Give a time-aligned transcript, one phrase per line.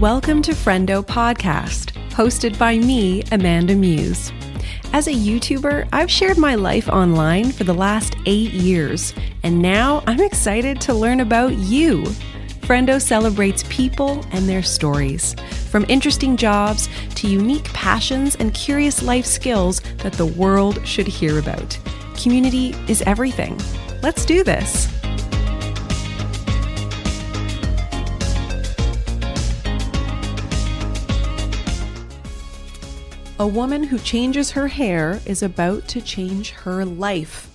[0.00, 4.30] Welcome to Friendo Podcast, hosted by me, Amanda Muse.
[4.92, 10.04] As a YouTuber, I've shared my life online for the last eight years, and now
[10.06, 12.02] I'm excited to learn about you.
[12.60, 15.34] Friendo celebrates people and their stories,
[15.70, 21.38] from interesting jobs to unique passions and curious life skills that the world should hear
[21.38, 21.78] about.
[22.22, 23.58] Community is everything.
[24.02, 24.94] Let's do this.
[33.38, 37.54] A woman who changes her hair is about to change her life.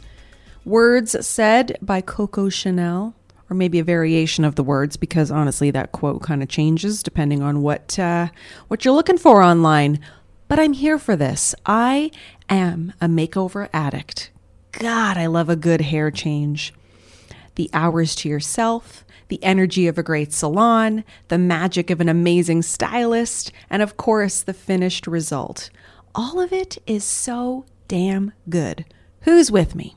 [0.64, 3.16] Words said by Coco Chanel,
[3.50, 7.42] or maybe a variation of the words, because honestly, that quote kind of changes depending
[7.42, 8.28] on what uh,
[8.68, 10.00] what you're looking for online.
[10.48, 11.56] But I'm here for this.
[11.66, 12.12] I
[12.48, 14.30] am a makeover addict.
[14.74, 16.76] God, I love a good hair change.
[17.56, 22.62] The hours to yourself, the energy of a great salon, the magic of an amazing
[22.62, 25.70] stylist, and of course, the finished result.
[26.14, 28.84] All of it is so damn good.
[29.22, 29.96] Who's with me?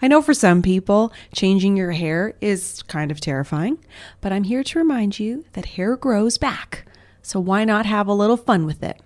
[0.00, 3.84] I know for some people, changing your hair is kind of terrifying,
[4.20, 6.86] but I'm here to remind you that hair grows back.
[7.22, 9.02] So why not have a little fun with it?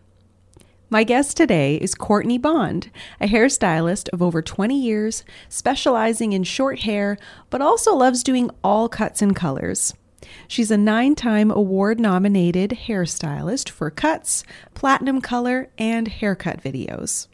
[0.91, 6.79] My guest today is Courtney Bond, a hairstylist of over 20 years, specializing in short
[6.79, 7.19] hair,
[7.51, 9.93] but also loves doing all cuts and colors.
[10.47, 17.29] She's a nine time award nominated hairstylist for cuts, platinum color, and haircut videos.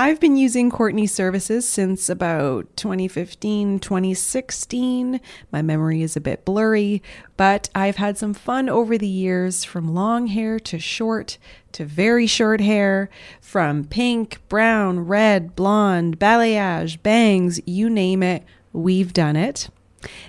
[0.00, 5.20] I've been using Courtney's services since about 2015, 2016.
[5.50, 7.02] My memory is a bit blurry,
[7.36, 11.36] but I've had some fun over the years from long hair to short
[11.72, 19.12] to very short hair, from pink, brown, red, blonde, balayage, bangs, you name it, we've
[19.12, 19.68] done it.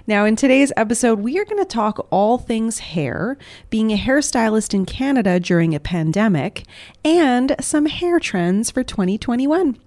[0.07, 3.37] Now, in today's episode, we are going to talk all things hair,
[3.69, 6.63] being a hairstylist in Canada during a pandemic,
[7.05, 9.77] and some hair trends for 2021.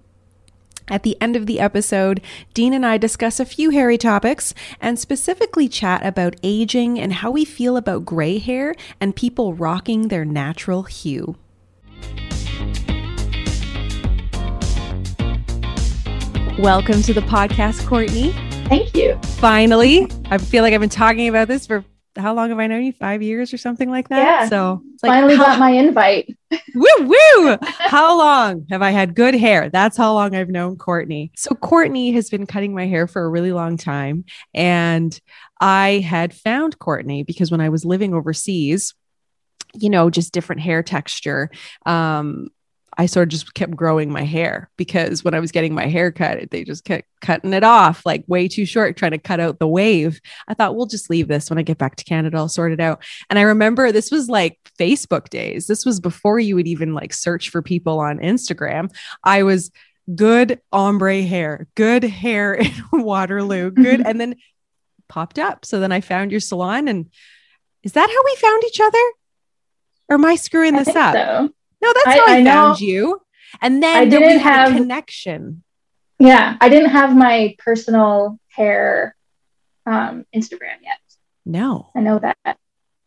[0.89, 2.21] At the end of the episode,
[2.53, 7.31] Dean and I discuss a few hairy topics and specifically chat about aging and how
[7.31, 11.37] we feel about gray hair and people rocking their natural hue.
[16.59, 18.33] Welcome to the podcast, Courtney.
[18.67, 19.17] Thank you.
[19.37, 21.83] Finally, I feel like I've been talking about this for
[22.15, 22.93] how long have I known you?
[22.93, 24.17] Five years or something like that.
[24.17, 24.49] Yeah.
[24.49, 26.35] So like, finally how, got my invite.
[26.75, 27.57] woo woo!
[27.61, 29.69] how long have I had good hair?
[29.69, 31.31] That's how long I've known Courtney.
[31.35, 35.19] So Courtney has been cutting my hair for a really long time, and
[35.59, 38.93] I had found Courtney because when I was living overseas,
[39.73, 41.49] you know, just different hair texture.
[41.85, 42.49] Um,
[42.97, 46.11] I sort of just kept growing my hair because when I was getting my hair
[46.11, 49.59] cut, they just kept cutting it off like way too short, trying to cut out
[49.59, 50.21] the wave.
[50.47, 52.79] I thought we'll just leave this when I get back to Canada, I'll sort it
[52.79, 53.03] out.
[53.29, 55.67] And I remember this was like Facebook days.
[55.67, 58.93] This was before you would even like search for people on Instagram.
[59.23, 59.71] I was
[60.13, 64.01] good ombre hair, good hair in Waterloo, good.
[64.05, 64.35] and then
[65.07, 65.65] popped up.
[65.65, 66.87] So then I found your salon.
[66.87, 67.09] And
[67.83, 69.11] is that how we found each other?
[70.09, 71.15] Or am I screwing this I up?
[71.15, 71.53] So.
[71.83, 73.21] No, that's I, how I, I found you.
[73.61, 75.63] And then I didn't have a connection.
[76.17, 79.15] Yeah, I didn't have my personal hair
[79.85, 80.99] um, Instagram yet.
[81.45, 82.57] No, I know that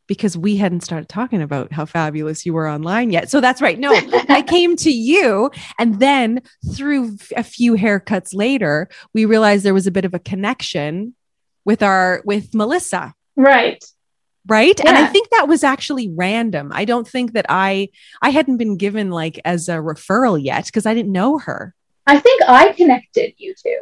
[0.06, 3.30] because we hadn't started talking about how fabulous you were online yet.
[3.30, 3.78] So that's right.
[3.78, 3.92] No,
[4.28, 5.50] I came to you.
[5.78, 6.42] And then
[6.74, 11.14] through a few haircuts later, we realized there was a bit of a connection
[11.64, 13.14] with our, with Melissa.
[13.34, 13.82] Right
[14.46, 14.78] right?
[14.78, 14.88] Yeah.
[14.88, 16.72] and i think that was actually random.
[16.74, 17.88] I don't think that i
[18.22, 21.74] i hadn't been given like as a referral yet because i didn't know her.
[22.06, 23.80] I think i connected you two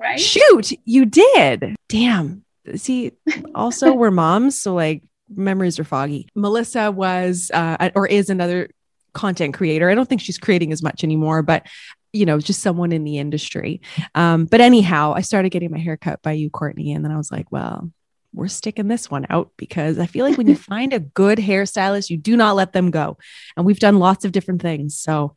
[0.00, 0.18] right?
[0.18, 1.76] Shoot you did.
[1.88, 2.44] Damn.
[2.76, 3.12] See
[3.54, 5.02] also we're moms so like
[5.34, 6.28] memories are foggy.
[6.34, 8.70] Melissa was uh or is another
[9.12, 9.90] content creator.
[9.90, 11.66] I don't think she's creating as much anymore but
[12.12, 13.80] you know, just someone in the industry.
[14.16, 16.92] Um, but anyhow, I started getting my hair cut by you, Courtney.
[16.92, 17.90] And then I was like, well,
[18.32, 22.10] we're sticking this one out because I feel like when you find a good hairstylist,
[22.10, 23.18] you do not let them go.
[23.56, 24.98] And we've done lots of different things.
[24.98, 25.36] So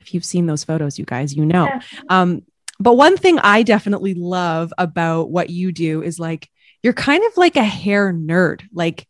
[0.00, 1.64] if you've seen those photos, you guys, you know.
[1.64, 1.80] Yeah.
[2.08, 2.42] Um,
[2.78, 6.48] but one thing I definitely love about what you do is like
[6.82, 8.62] you're kind of like a hair nerd.
[8.72, 9.06] Like,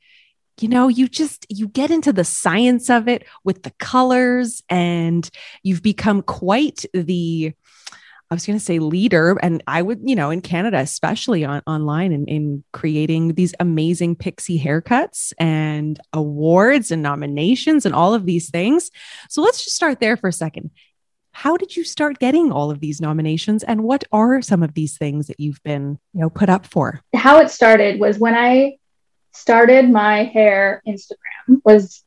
[0.61, 5.29] you know, you just you get into the science of it with the colors and
[5.62, 7.55] you've become quite the
[8.31, 11.62] I was going to say leader, and I would, you know, in Canada, especially on
[11.67, 18.15] online and in, in creating these amazing pixie haircuts and awards and nominations and all
[18.15, 18.93] of these things.
[19.29, 20.71] So let's just start there for a second.
[21.32, 24.97] How did you start getting all of these nominations, and what are some of these
[24.97, 27.00] things that you've been, you know, put up for?
[27.15, 28.79] How it started was when I
[29.32, 31.61] started my hair Instagram.
[31.65, 32.05] was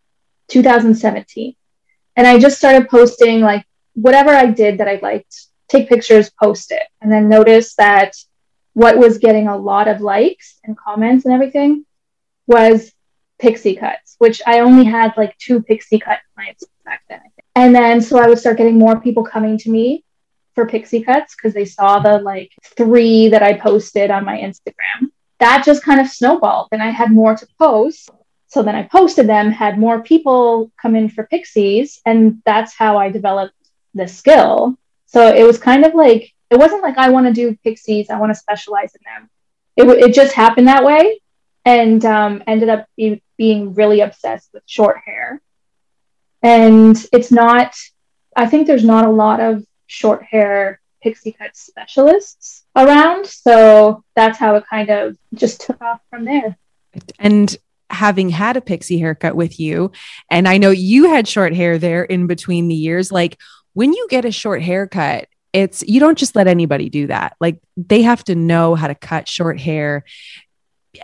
[0.49, 1.55] 2017.
[2.15, 6.71] And I just started posting like whatever I did that I liked, take pictures, post
[6.71, 8.15] it, and then notice that
[8.73, 11.85] what was getting a lot of likes and comments and everything
[12.47, 12.91] was
[13.39, 17.21] pixie cuts, which I only had like two pixie cut clients back then.
[17.55, 20.03] And then so I would start getting more people coming to me
[20.55, 25.09] for pixie cuts because they saw the like three that I posted on my Instagram.
[25.39, 28.09] That just kind of snowballed and I had more to post.
[28.47, 32.99] So then I posted them, had more people come in for pixies, and that's how
[32.99, 33.55] I developed
[33.95, 34.77] the skill.
[35.13, 38.19] So it was kind of like it wasn't like I want to do pixies, I
[38.19, 39.29] want to specialize in them.
[39.75, 41.19] It, it just happened that way
[41.65, 45.41] and um, ended up be, being really obsessed with short hair.
[46.41, 47.75] And it's not,
[48.35, 53.25] I think there's not a lot of short hair pixie cut specialists around.
[53.25, 56.57] So that's how it kind of just took off from there.
[57.17, 57.55] And
[57.89, 59.91] having had a pixie haircut with you,
[60.29, 63.37] and I know you had short hair there in between the years, like
[63.73, 67.35] when you get a short haircut, it's you don't just let anybody do that.
[67.39, 70.03] Like they have to know how to cut short hair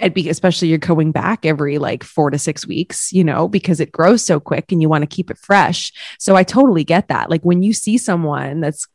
[0.02, 4.24] especially you're going back every like four to six weeks, you know, because it grows
[4.24, 5.92] so quick and you want to keep it fresh.
[6.20, 7.30] So I totally get that.
[7.30, 8.88] Like when you see someone that's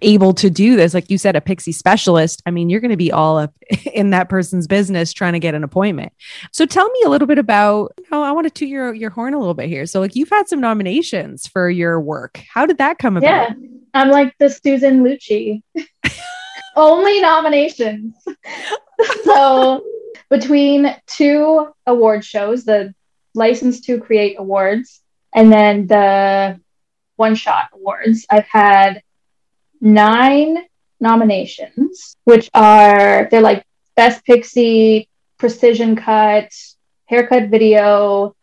[0.00, 2.96] able to do this, like you said, a pixie specialist, I mean, you're going to
[2.96, 3.54] be all up
[3.92, 6.12] in that person's business trying to get an appointment.
[6.52, 9.34] So tell me a little bit about, you I want to toot your, your horn
[9.34, 9.86] a little bit here.
[9.86, 12.40] So like you've had some nominations for your work.
[12.52, 13.50] How did that come about?
[13.50, 13.54] Yeah,
[13.94, 15.62] I'm like the Susan Lucci.
[16.76, 18.14] Only nominations.
[19.24, 19.84] so
[20.30, 22.94] between two award shows, the
[23.34, 25.02] License to Create Awards
[25.34, 26.60] and then the
[27.16, 29.02] One Shot Awards, I've had
[29.80, 30.58] nine
[31.00, 33.64] nominations, which are they're like
[33.94, 35.08] Best Pixie,
[35.38, 36.52] Precision Cut,
[37.06, 38.34] Haircut Video,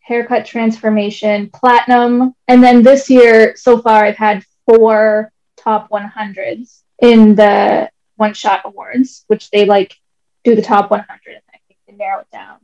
[0.00, 2.34] Haircut Transformation, Platinum.
[2.48, 8.62] And then this year, so far, I've had four top 100s in the One Shot
[8.64, 9.96] Awards, which they like
[10.44, 12.58] do the top 100 and I think they narrow it down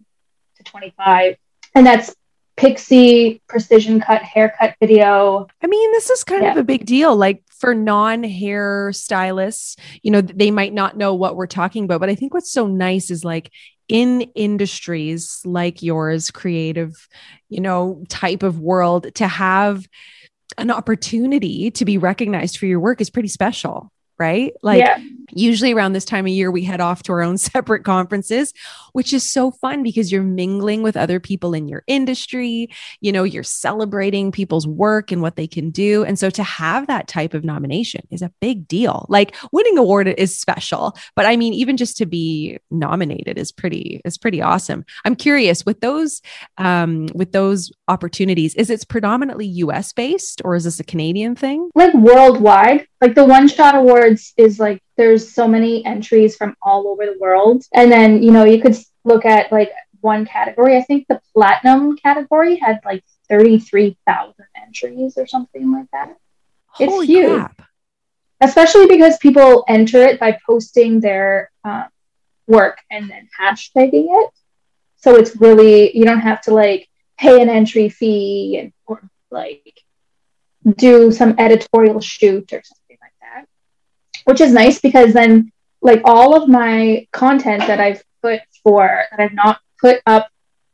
[0.56, 1.36] to 25.
[1.74, 2.14] And that's
[2.56, 5.46] pixie precision cut haircut video.
[5.62, 6.52] I mean, this is kind yeah.
[6.52, 7.16] of a big deal.
[7.16, 12.00] Like for non hair stylists, you know, they might not know what we're talking about,
[12.00, 13.50] but I think what's so nice is like
[13.88, 17.08] in industries like yours, creative,
[17.48, 19.86] you know, type of world, to have
[20.58, 24.52] an opportunity to be recognized for your work is pretty special right?
[24.62, 24.98] Like yeah.
[25.34, 28.52] Usually around this time of year, we head off to our own separate conferences,
[28.92, 32.68] which is so fun because you're mingling with other people in your industry.
[33.00, 36.04] You know, you're celebrating people's work and what they can do.
[36.04, 39.06] And so to have that type of nomination is a big deal.
[39.08, 44.00] Like winning award is special, but I mean, even just to be nominated is pretty,
[44.04, 44.84] is pretty awesome.
[45.04, 46.20] I'm curious with those,
[46.58, 51.70] um, with those opportunities, is it predominantly US based or is this a Canadian thing?
[51.74, 56.88] Like worldwide, like the one shot awards is like there's so many entries from all
[56.88, 57.64] over the world.
[57.72, 60.76] And then, you know, you could look at like one category.
[60.76, 66.16] I think the platinum category had like 33,000 entries or something like that.
[66.66, 67.40] Holy it's huge.
[67.40, 67.62] Crap.
[68.40, 71.86] Especially because people enter it by posting their um,
[72.46, 74.30] work and then hashtagging it.
[74.96, 79.80] So it's really, you don't have to like pay an entry fee and or like
[80.76, 82.81] do some editorial shoot or something
[84.24, 89.20] which is nice because then like all of my content that I've put for that
[89.20, 90.28] I've not put up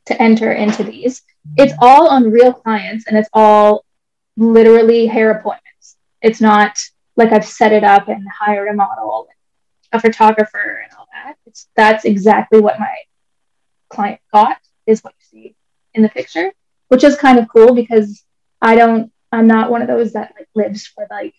[0.06, 1.22] to enter into these,
[1.56, 3.84] it's all on real clients and it's all
[4.36, 5.96] literally hair appointments.
[6.22, 6.78] It's not
[7.16, 9.28] like I've set it up and hired a model,
[9.92, 11.36] a photographer, and all that.
[11.46, 12.94] It's that's exactly what my
[13.88, 15.56] client got is what you see
[15.94, 16.52] in the picture,
[16.88, 18.24] which is kind of cool because
[18.62, 19.12] I don't.
[19.30, 21.34] I'm not one of those that like lives for like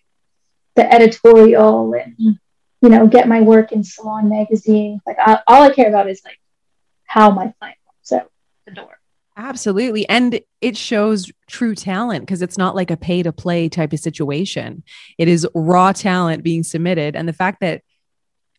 [0.75, 2.15] the editorial and
[2.81, 6.21] you know get my work in salon magazine like I, all i care about is
[6.23, 6.39] like
[7.05, 7.77] how my client
[8.13, 8.31] out
[8.65, 8.99] the door
[9.37, 13.93] absolutely and it shows true talent because it's not like a pay to play type
[13.93, 14.83] of situation
[15.17, 17.81] it is raw talent being submitted and the fact that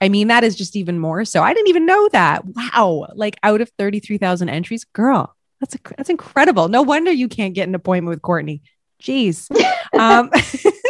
[0.01, 1.43] I mean, that is just even more so.
[1.43, 2.43] I didn't even know that.
[2.47, 3.09] Wow.
[3.15, 6.69] Like out of 33,000 entries, girl, that's a, that's incredible.
[6.69, 8.63] No wonder you can't get an appointment with Courtney.
[9.03, 9.51] Jeez.
[9.99, 10.31] um,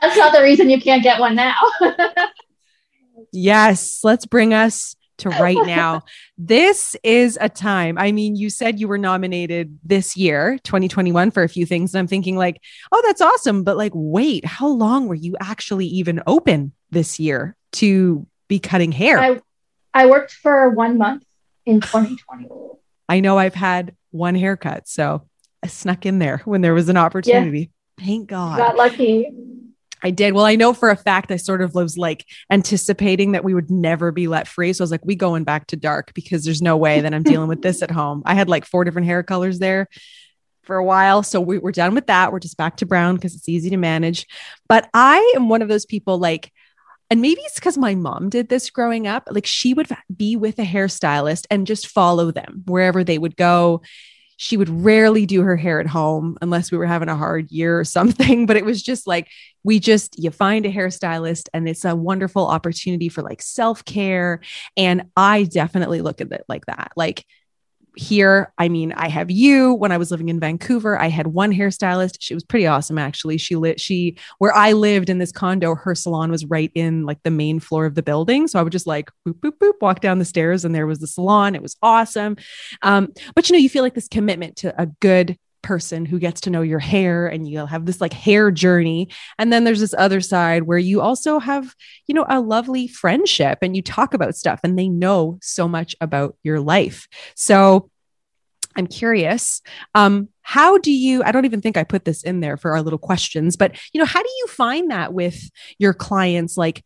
[0.00, 1.56] that's not the reason you can't get one now.
[3.32, 6.02] yes, let's bring us to right now.
[6.36, 7.98] this is a time.
[7.98, 11.94] I mean, you said you were nominated this year, 2021, for a few things.
[11.94, 12.60] And I'm thinking, like,
[12.90, 13.64] oh, that's awesome.
[13.64, 18.92] But like, wait, how long were you actually even open this year to be cutting
[18.92, 19.18] hair?
[19.18, 19.40] I,
[19.92, 21.24] I worked for one month
[21.66, 22.48] in 2020.
[23.08, 25.26] I know I've had one haircut, so
[25.62, 27.70] I snuck in there when there was an opportunity.
[27.98, 28.06] Yeah.
[28.06, 28.58] Thank God.
[28.58, 29.32] Got lucky.
[30.02, 30.34] I did.
[30.34, 33.70] Well, I know for a fact I sort of was like anticipating that we would
[33.70, 34.72] never be let free.
[34.72, 37.22] So I was like, we going back to dark because there's no way that I'm
[37.24, 38.22] dealing with this at home.
[38.24, 39.88] I had like four different hair colors there
[40.62, 41.22] for a while.
[41.22, 42.30] So we, we're done with that.
[42.30, 44.26] We're just back to brown because it's easy to manage.
[44.68, 46.52] But I am one of those people like,
[47.10, 49.28] and maybe it's because my mom did this growing up.
[49.30, 53.82] Like she would be with a hairstylist and just follow them wherever they would go
[54.38, 57.80] she would rarely do her hair at home unless we were having a hard year
[57.80, 58.46] or something.
[58.46, 59.28] But it was just like,
[59.64, 64.40] we just, you find a hairstylist and it's a wonderful opportunity for like self care.
[64.76, 66.92] And I definitely look at it like that.
[66.96, 67.26] Like,
[67.98, 68.52] here.
[68.58, 69.74] I mean, I have you.
[69.74, 72.16] When I was living in Vancouver, I had one hairstylist.
[72.20, 73.38] She was pretty awesome, actually.
[73.38, 77.22] She lit, she, where I lived in this condo, her salon was right in like
[77.24, 78.46] the main floor of the building.
[78.46, 81.00] So I would just like boop, boop, boop, walk down the stairs and there was
[81.00, 81.54] the salon.
[81.54, 82.36] It was awesome.
[82.82, 85.36] Um, but you know, you feel like this commitment to a good
[85.68, 89.06] person who gets to know your hair and you'll have this like hair journey.
[89.38, 91.74] And then there's this other side where you also have
[92.06, 95.94] you know a lovely friendship and you talk about stuff and they know so much
[96.00, 97.06] about your life.
[97.34, 97.90] So
[98.76, 99.62] i'm curious
[99.94, 102.82] um how do you i don't even think i put this in there for our
[102.82, 106.56] little questions but you know how do you find that with your clients?
[106.56, 106.84] Like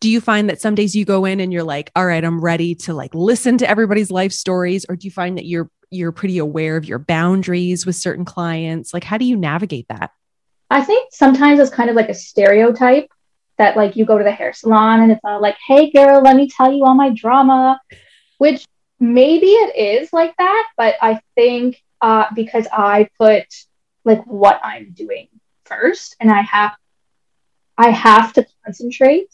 [0.00, 2.40] do you find that some days you go in and you're like all right i'm
[2.40, 6.12] ready to like listen to everybody's life stories or do you find that you're you're
[6.12, 8.92] pretty aware of your boundaries with certain clients?
[8.92, 10.10] Like how do you navigate that?
[10.70, 13.08] I think sometimes it's kind of like a stereotype
[13.58, 16.36] that like you go to the hair salon and it's all like hey girl let
[16.36, 17.80] me tell you all my drama
[18.38, 18.64] which
[18.98, 23.44] maybe it is like that but i think uh, because i put
[24.04, 25.28] like what i'm doing
[25.64, 26.72] first and i have
[27.78, 29.28] i have to concentrate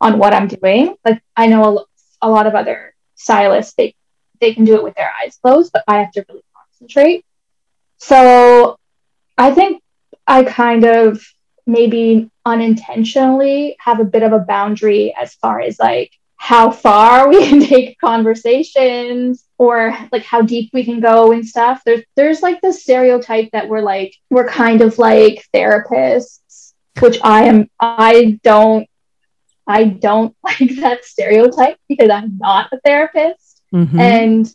[0.00, 0.94] on what i'm doing.
[1.04, 1.84] Like i know a,
[2.26, 3.94] a lot of other stylists they
[4.40, 7.24] they can do it with their eyes closed, but I have to really concentrate.
[7.98, 8.78] So
[9.36, 9.82] I think
[10.26, 11.22] I kind of
[11.66, 17.46] maybe unintentionally have a bit of a boundary as far as like how far we
[17.46, 21.82] can take conversations or like how deep we can go and stuff.
[21.84, 27.44] There's there's like the stereotype that we're like we're kind of like therapists, which I
[27.44, 28.88] am I don't
[29.66, 33.49] I don't like that stereotype because I'm not a therapist.
[33.74, 34.00] Mm-hmm.
[34.00, 34.54] And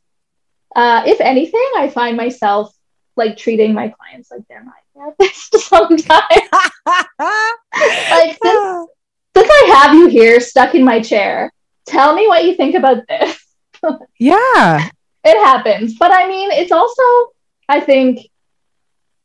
[0.76, 2.76] uh, if anything, I find myself
[3.16, 6.02] like treating my clients like they're my therapist sometimes.
[7.20, 8.90] like since,
[9.36, 11.52] since I have you here stuck in my chair,
[11.86, 13.40] tell me what you think about this.
[14.20, 14.90] yeah.
[15.24, 15.96] It happens.
[15.98, 17.34] But I mean, it's also,
[17.68, 18.28] I think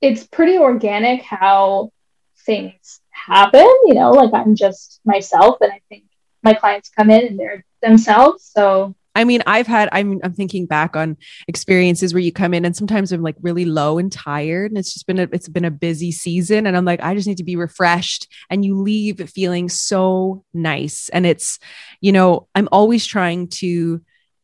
[0.00, 1.92] it's pretty organic how
[2.46, 3.66] things happen.
[3.84, 6.04] You know, like I'm just myself, and I think
[6.42, 8.44] my clients come in and they're themselves.
[8.44, 11.16] So I mean, I've had, I'm, I'm thinking back on
[11.48, 14.92] experiences where you come in and sometimes I'm like really low and tired and it's
[14.92, 16.66] just been a, it's been a busy season.
[16.66, 18.28] And I'm like, I just need to be refreshed.
[18.50, 21.08] And you leave feeling so nice.
[21.10, 21.58] And it's,
[22.00, 24.00] you know, I'm always trying to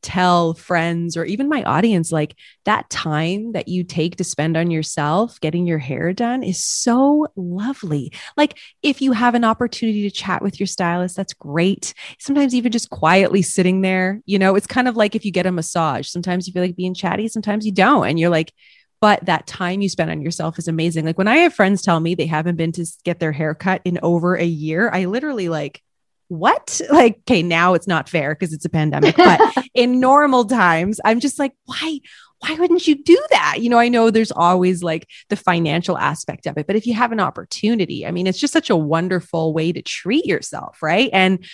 [0.06, 4.70] tell friends or even my audience like that time that you take to spend on
[4.70, 8.12] yourself getting your hair done is so lovely.
[8.36, 11.92] Like if you have an opportunity to chat with your stylist, that's great.
[12.20, 15.44] Sometimes even just quietly sitting there, you know, it's kind of like if you get
[15.44, 16.06] a massage.
[16.06, 18.06] Sometimes you feel like being chatty, sometimes you don't.
[18.06, 18.52] And you're like,
[19.00, 21.04] but that time you spend on yourself is amazing.
[21.04, 23.82] Like when I have friends tell me they haven't been to get their hair cut
[23.84, 25.82] in over a year, I literally like
[26.28, 26.80] what?
[26.90, 29.40] Like, okay, now it's not fair because it's a pandemic, but
[29.74, 32.00] in normal times, I'm just like, why?
[32.40, 33.56] Why wouldn't you do that?
[33.60, 36.94] You know, I know there's always like the financial aspect of it, but if you
[36.94, 41.10] have an opportunity, I mean, it's just such a wonderful way to treat yourself, right?
[41.12, 41.44] And,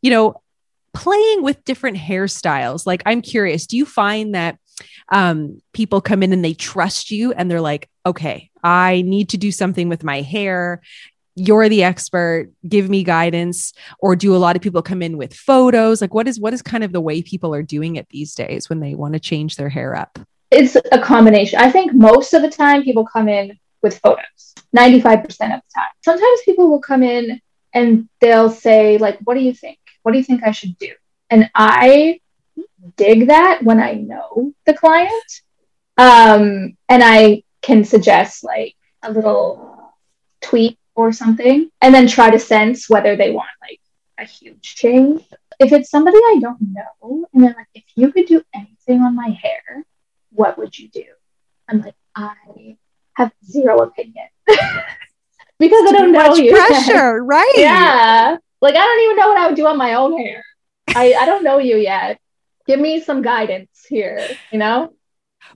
[0.00, 0.40] you know,
[0.94, 4.58] playing with different hairstyles, like, I'm curious, do you find that
[5.10, 9.38] um, people come in and they trust you and they're like, okay, I need to
[9.38, 10.82] do something with my hair
[11.38, 15.34] you're the expert give me guidance or do a lot of people come in with
[15.34, 16.00] photos?
[16.00, 18.68] Like what is what is kind of the way people are doing it these days
[18.68, 20.18] when they want to change their hair up?
[20.50, 21.60] It's a combination.
[21.60, 25.90] I think most of the time people come in with photos 95% of the time.
[26.04, 27.40] Sometimes people will come in
[27.72, 29.78] and they'll say like what do you think?
[30.02, 30.92] What do you think i should do?
[31.30, 32.20] And i
[32.96, 35.42] dig that when i know the client
[35.96, 39.92] um, and i can suggest like a little
[40.40, 43.80] tweak or something, and then try to sense whether they want like
[44.18, 45.22] a huge change.
[45.60, 49.14] If it's somebody I don't know, and they're like, if you could do anything on
[49.14, 49.84] my hair,
[50.32, 51.04] what would you do?
[51.68, 52.76] I'm like, I
[53.12, 54.26] have zero opinion
[55.60, 56.50] because I don't know you.
[56.50, 57.52] Pressure, right?
[57.56, 60.44] Yeah, like I don't even know what I would do on my own hair.
[60.96, 62.18] I I don't know you yet.
[62.66, 64.92] Give me some guidance here, you know.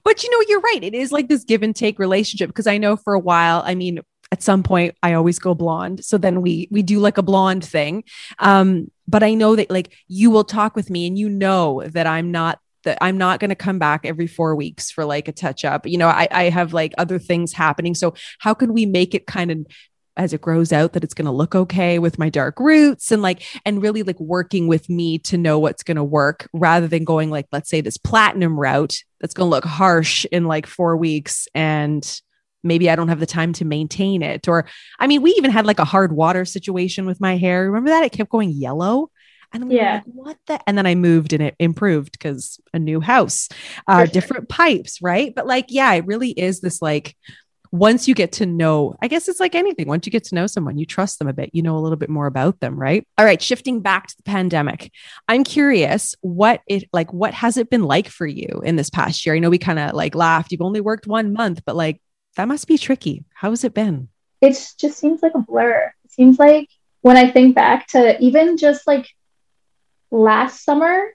[0.04, 0.84] But you know, you're right.
[0.84, 3.74] It is like this give and take relationship because I know for a while, I
[3.74, 3.98] mean,
[4.32, 6.04] at some point I always go blonde.
[6.04, 8.02] So then we we do like a blonde thing.
[8.38, 12.06] Um, but I know that like you will talk with me and you know that
[12.06, 15.32] I'm not that I'm not going to come back every four weeks for like a
[15.32, 15.86] touch up.
[15.86, 17.94] You know, I, I have like other things happening.
[17.94, 19.66] So how can we make it kind of
[20.16, 23.22] as it grows out that it's going to look okay with my dark roots and
[23.22, 27.04] like and really like working with me to know what's going to work rather than
[27.04, 30.96] going like let's say this platinum route that's going to look harsh in like 4
[30.98, 32.20] weeks and
[32.62, 34.66] maybe I don't have the time to maintain it or
[34.98, 38.04] I mean we even had like a hard water situation with my hair remember that
[38.04, 39.10] it kept going yellow
[39.52, 39.96] and we yeah.
[39.96, 40.60] like, what the?
[40.66, 43.48] And then I moved and it improved because a new house,
[43.86, 44.06] uh, sure.
[44.06, 45.34] different pipes, right?
[45.34, 47.16] But like, yeah, it really is this like
[47.72, 49.88] once you get to know, I guess it's like anything.
[49.88, 51.96] Once you get to know someone, you trust them a bit, you know a little
[51.96, 53.06] bit more about them, right?
[53.16, 54.92] All right, shifting back to the pandemic.
[55.26, 59.24] I'm curious what it like what has it been like for you in this past
[59.24, 59.34] year?
[59.34, 60.52] I know we kind of like laughed.
[60.52, 62.00] You've only worked one month, but like
[62.36, 63.24] that must be tricky.
[63.34, 64.08] How has it been?
[64.40, 65.92] It just seems like a blur.
[66.04, 66.68] It seems like
[67.02, 69.06] when I think back to even just like
[70.10, 71.14] last summer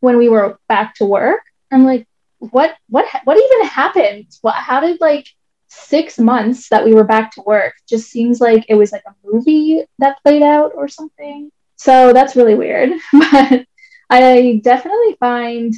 [0.00, 1.40] when we were back to work,
[1.72, 2.06] I'm like,
[2.38, 4.26] what what what even happened?
[4.42, 5.26] What how did like
[5.68, 9.14] six months that we were back to work just seems like it was like a
[9.24, 11.50] movie that played out or something.
[11.76, 12.90] So that's really weird.
[13.12, 13.66] but
[14.10, 15.74] I definitely find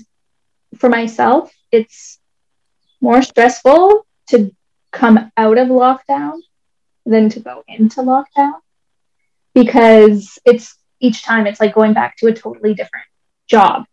[0.79, 2.19] for myself, it's
[3.01, 4.55] more stressful to
[4.97, 6.39] come out of lockdown
[7.05, 8.55] than to go into lockdown
[9.55, 13.05] because it's each time it's like going back to a totally different
[13.47, 13.85] job.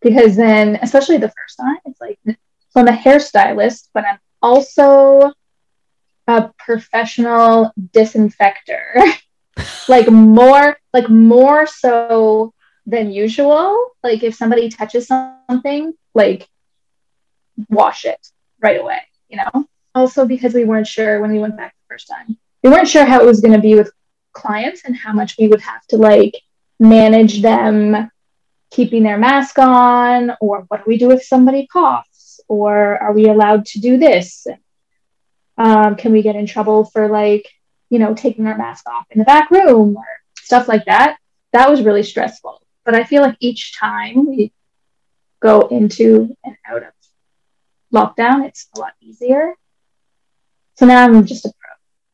[0.00, 5.32] Because then, especially the first time, it's like, so I'm a hairstylist, but I'm also
[6.26, 9.02] a professional disinfector.
[9.88, 12.54] like more like more so
[12.86, 13.88] than usual.
[14.02, 16.48] Like if somebody touches something, like
[17.68, 18.24] wash it
[18.60, 19.68] right away, you know?
[19.94, 22.36] Also because we weren't sure when we went back the first time.
[22.62, 23.90] We weren't sure how it was going to be with
[24.32, 26.34] clients and how much we would have to like
[26.78, 28.10] manage them
[28.70, 33.28] keeping their mask on or what do we do if somebody coughs or are we
[33.28, 34.46] allowed to do this?
[35.58, 37.48] Um, can we get in trouble for like
[37.90, 40.06] you know taking our mask off in the back room or
[40.38, 41.18] stuff like that?
[41.52, 42.62] That was really stressful.
[42.84, 44.52] But i feel like each time we
[45.40, 46.92] go into and out of
[47.92, 49.54] lockdown it's a lot easier
[50.76, 51.52] so now i'm just a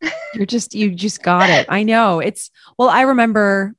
[0.01, 3.75] pro you're just you just got it i know it's well i remember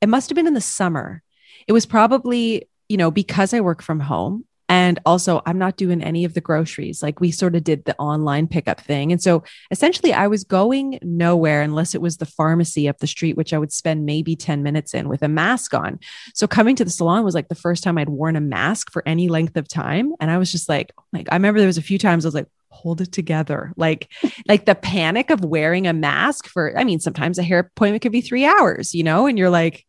[0.00, 1.22] it must have been in the summer
[1.66, 6.02] it was probably you know because i work from home and also, I'm not doing
[6.02, 7.02] any of the groceries.
[7.02, 9.12] Like we sort of did the online pickup thing.
[9.12, 13.36] And so essentially, I was going nowhere unless it was the pharmacy up the street,
[13.36, 16.00] which I would spend maybe 10 minutes in with a mask on.
[16.34, 19.02] So coming to the salon was like the first time I'd worn a mask for
[19.06, 20.12] any length of time.
[20.18, 22.28] And I was just like, oh like, I remember there was a few times I
[22.28, 24.10] was like, hold it together like
[24.48, 28.12] like the panic of wearing a mask for i mean sometimes a hair appointment could
[28.12, 29.86] be three hours you know and you're like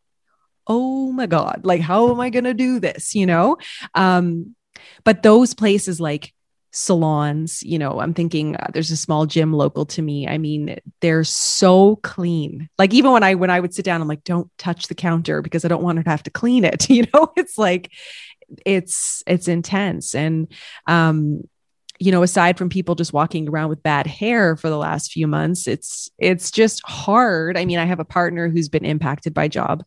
[0.66, 3.56] oh my god like how am i going to do this you know
[3.94, 4.54] um
[5.04, 6.32] but those places like
[6.76, 10.28] salons, you know, I'm thinking uh, there's a small gym local to me.
[10.28, 12.68] I mean, they're so clean.
[12.78, 15.40] Like even when I when I would sit down, I'm like, don't touch the counter
[15.40, 16.88] because I don't want her to have to clean it.
[16.96, 17.90] You know, it's like
[18.64, 20.52] it's it's intense and
[20.86, 21.42] um
[21.98, 25.26] you know aside from people just walking around with bad hair for the last few
[25.26, 29.48] months it's it's just hard i mean i have a partner who's been impacted by
[29.48, 29.82] job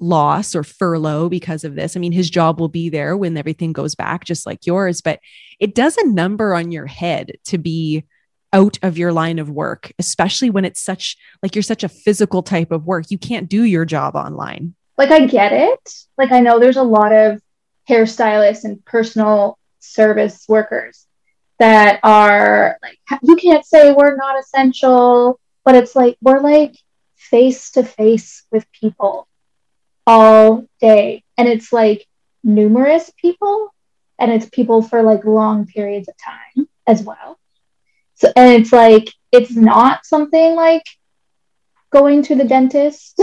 [0.00, 1.96] loss or furlough because of this.
[1.96, 5.20] I mean, his job will be there when everything goes back, just like yours, but
[5.60, 8.04] it does a number on your head to be
[8.52, 12.42] out of your line of work, especially when it's such like you're such a physical
[12.42, 13.10] type of work.
[13.10, 14.74] You can't do your job online.
[14.98, 15.94] Like, I get it.
[16.18, 17.40] Like, I know there's a lot of
[17.88, 21.06] hairstylists and personal service workers
[21.60, 26.74] that are like, you can't say we're not essential, but it's like, we're like
[27.16, 29.28] face to face with people
[30.06, 31.22] all day.
[31.36, 32.06] And it's like
[32.42, 33.74] numerous people
[34.18, 37.38] and it's people for like long periods of time as well.
[38.14, 40.84] So, and it's like, it's not something like
[41.90, 43.20] going to the dentist,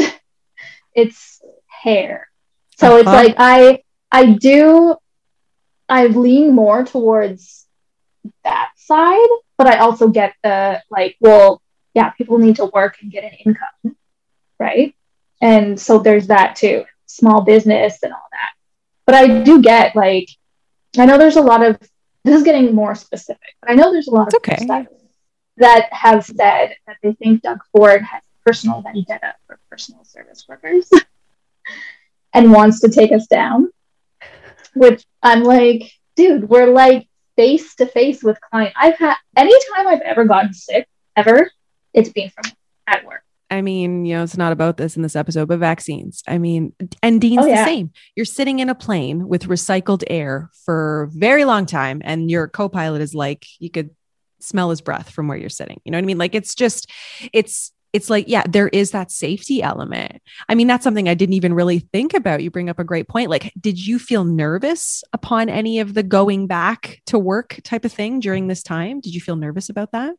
[0.94, 2.30] it's hair.
[2.78, 2.98] So uh-huh.
[3.00, 4.96] it's like, I, I do,
[5.90, 7.67] I lean more towards
[8.44, 9.28] that side,
[9.58, 11.62] but I also get the like, well,
[11.94, 13.98] yeah, people need to work and get an income,
[14.60, 14.96] right?
[15.42, 18.52] And so there's that too, small business and all that.
[19.06, 20.30] But I do get like,
[20.98, 21.80] I know there's a lot of,
[22.24, 24.68] this is getting more specific, but I know there's a lot of okay.
[25.58, 30.90] that have said that they think Doug Ford has personal vendetta for personal service workers
[32.34, 33.72] and wants to take us down.
[34.76, 37.07] Which I'm like, dude, we're like
[37.38, 38.74] face to face with client.
[38.76, 41.50] I've had anytime I've ever gotten sick, ever,
[41.94, 42.52] it's been from
[42.88, 43.24] at work.
[43.50, 46.22] I mean, you know, it's not about this in this episode, but vaccines.
[46.28, 47.64] I mean, and Dean's oh, yeah.
[47.64, 47.92] the same.
[48.16, 52.50] You're sitting in a plane with recycled air for a very long time, and your
[52.50, 53.92] co pilot is like, you could
[54.40, 55.80] smell his breath from where you're sitting.
[55.86, 56.18] You know what I mean?
[56.18, 56.92] Like, it's just,
[57.32, 60.22] it's, it's like, yeah, there is that safety element.
[60.50, 62.44] I mean, that's something I didn't even really think about.
[62.44, 63.30] You bring up a great point.
[63.30, 67.94] Like, did you feel nervous upon any of the going back to work type of
[67.94, 69.00] thing during this time?
[69.00, 70.16] Did you feel nervous about that?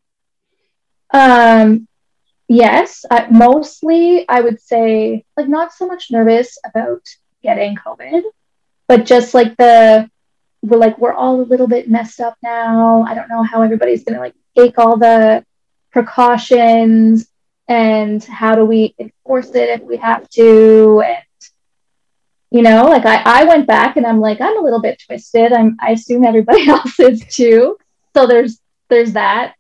[1.13, 1.89] Um,
[2.49, 7.03] yes, I, mostly I would say like not so much nervous about
[7.43, 8.23] getting COVID,
[8.87, 10.11] but just like the
[10.63, 13.05] we're like we're all a little bit messed up now.
[13.07, 15.45] I don't know how everybody's gonna like take all the
[15.93, 17.28] precautions
[17.69, 21.25] and how do we enforce it if we have to and
[22.51, 25.53] you know like I, I went back and i'm like i'm a little bit twisted
[25.53, 27.77] i'm i assume everybody else is too
[28.17, 29.55] so there's there's that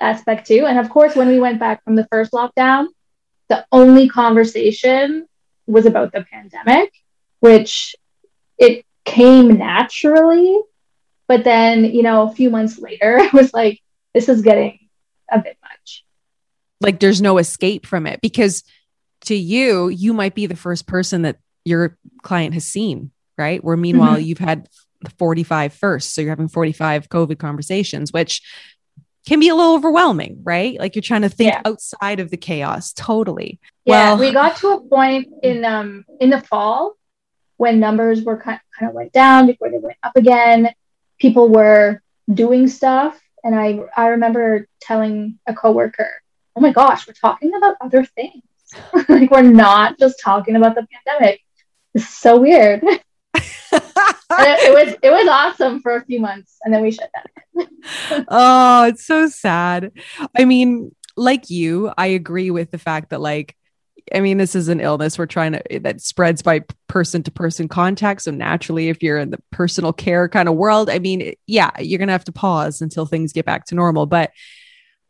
[0.00, 0.66] aspect too.
[0.66, 2.86] And of course, when we went back from the first lockdown,
[3.48, 5.26] the only conversation
[5.66, 6.92] was about the pandemic,
[7.40, 7.94] which
[8.58, 10.60] it came naturally.
[11.26, 13.80] But then, you know, a few months later, it was like,
[14.12, 14.78] this is getting
[15.30, 15.56] a bit.
[16.80, 18.64] Like there's no escape from it because
[19.22, 23.62] to you, you might be the first person that your client has seen, right?
[23.62, 24.26] Where meanwhile, mm-hmm.
[24.26, 24.68] you've had
[25.18, 26.14] 45 first.
[26.14, 28.42] So you're having 45 COVID conversations, which
[29.26, 30.78] can be a little overwhelming, right?
[30.78, 31.62] Like you're trying to think yeah.
[31.64, 32.92] outside of the chaos.
[32.92, 33.58] Totally.
[33.84, 36.96] Yeah, well, we got to a point in um in the fall
[37.56, 40.70] when numbers were kind kind of went down before they went up again.
[41.18, 46.10] People were doing stuff, and I I remember telling a coworker,
[46.56, 48.42] "Oh my gosh, we're talking about other things.
[49.08, 51.40] like we're not just talking about the pandemic.
[51.94, 52.82] It's so weird."
[53.34, 57.66] it, it, was it was awesome for a few months, and then we shut down.
[58.28, 59.92] oh, it's so sad.
[60.36, 63.56] I mean, like you, I agree with the fact that like
[64.12, 67.68] I mean, this is an illness we're trying to that spreads by person to person
[67.68, 68.22] contact.
[68.22, 71.98] So naturally, if you're in the personal care kind of world, I mean, yeah, you're
[71.98, 74.06] gonna have to pause until things get back to normal.
[74.06, 74.30] But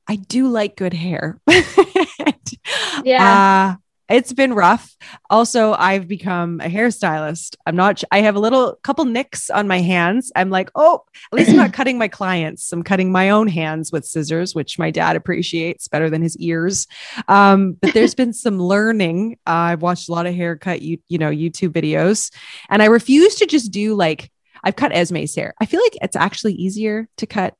[0.09, 1.41] I do like good hair.
[3.05, 3.77] yeah.
[3.77, 4.95] Uh, it's been rough.
[5.31, 7.57] Also, I've become a hairstylist.
[7.65, 10.31] I'm not, I have a little couple nicks on my hands.
[10.37, 12.71] I'm like, oh, at least I'm not cutting my clients.
[12.71, 16.87] I'm cutting my own hands with scissors, which my dad appreciates better than his ears.
[17.29, 19.39] Um, but there's been some learning.
[19.47, 22.31] Uh, I've watched a lot of haircut, you, you know, YouTube videos,
[22.69, 24.31] and I refuse to just do like,
[24.63, 25.55] I've cut Esme's hair.
[25.61, 27.55] I feel like it's actually easier to cut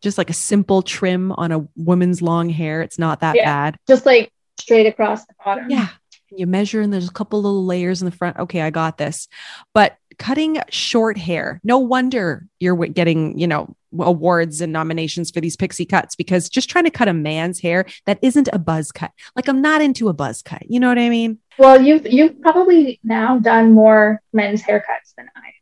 [0.00, 2.82] just like a simple trim on a woman's long hair.
[2.82, 3.76] It's not that yeah, bad.
[3.86, 5.70] Just like straight across the bottom.
[5.70, 5.88] Yeah.
[6.30, 8.36] You measure and there's a couple little layers in the front.
[8.36, 9.28] Okay, I got this.
[9.72, 15.56] But cutting short hair, no wonder you're getting, you know, awards and nominations for these
[15.56, 19.12] pixie cuts because just trying to cut a man's hair that isn't a buzz cut.
[19.34, 20.62] Like I'm not into a buzz cut.
[20.68, 21.38] You know what I mean?
[21.58, 25.52] Well, you've you've probably now done more men's haircuts than I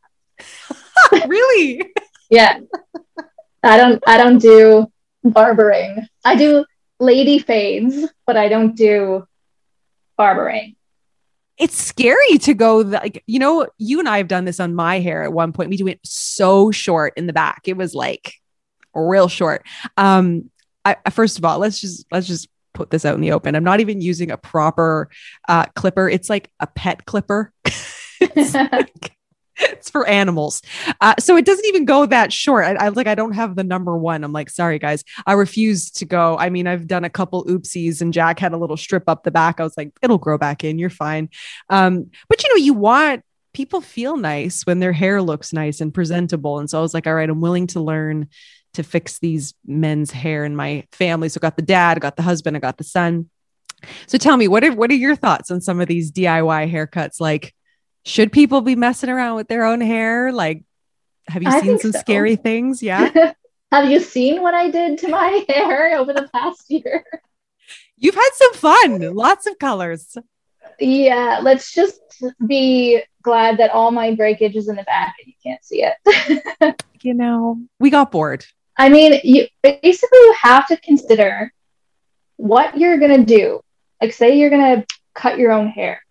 [1.11, 1.29] have.
[1.29, 1.93] really?
[2.29, 2.59] yeah.
[3.65, 4.87] I don't I don't do
[5.23, 6.07] barbering.
[6.23, 6.65] I do
[6.99, 9.27] lady fades, but I don't do
[10.17, 10.75] barbering.
[11.57, 14.99] It's scary to go like you know you and I have done this on my
[14.99, 15.69] hair at one point.
[15.69, 17.63] We do it so short in the back.
[17.65, 18.35] It was like
[18.93, 19.65] real short.
[19.97, 20.49] Um,
[20.83, 23.55] I, first of all, let's just let's just put this out in the open.
[23.55, 25.09] I'm not even using a proper
[25.47, 26.07] uh, clipper.
[26.07, 27.51] It's like a pet clipper.
[28.35, 29.11] like,
[29.59, 30.61] it's for animals.
[31.01, 32.65] Uh, so it doesn't even go that short.
[32.65, 34.23] I, I, like I don't have the number one.
[34.23, 36.37] I'm like, sorry guys, I refuse to go.
[36.37, 39.31] I mean, I've done a couple oopsies, and Jack had a little strip up the
[39.31, 39.59] back.
[39.59, 40.79] I was like, it'll grow back in.
[40.79, 41.29] You're fine.
[41.69, 45.93] Um, but you know, you want people feel nice when their hair looks nice and
[45.93, 46.59] presentable.
[46.59, 48.27] And so I was like, all right, I'm willing to learn
[48.73, 51.29] to fix these men's hair in my family.
[51.29, 53.29] So I got the dad, I got the husband, I got the son.
[54.07, 57.21] So tell me, what are what are your thoughts on some of these DIY haircuts?
[57.21, 57.54] Like
[58.05, 60.31] should people be messing around with their own hair?
[60.31, 60.63] Like,
[61.27, 61.99] have you I seen some so.
[61.99, 62.81] scary things?
[62.81, 63.33] Yeah.
[63.71, 67.03] have you seen what I did to my hair over the past year?
[67.97, 70.15] You've had some fun, lots of colors.
[70.79, 71.99] Yeah, let's just
[72.45, 76.75] be glad that all my breakage is in the back and you can't see it.
[77.01, 78.45] you know, we got bored.
[78.77, 81.51] I mean, you basically you have to consider
[82.35, 83.61] what you're gonna do.
[84.01, 86.04] Like, say you're gonna cut your own hair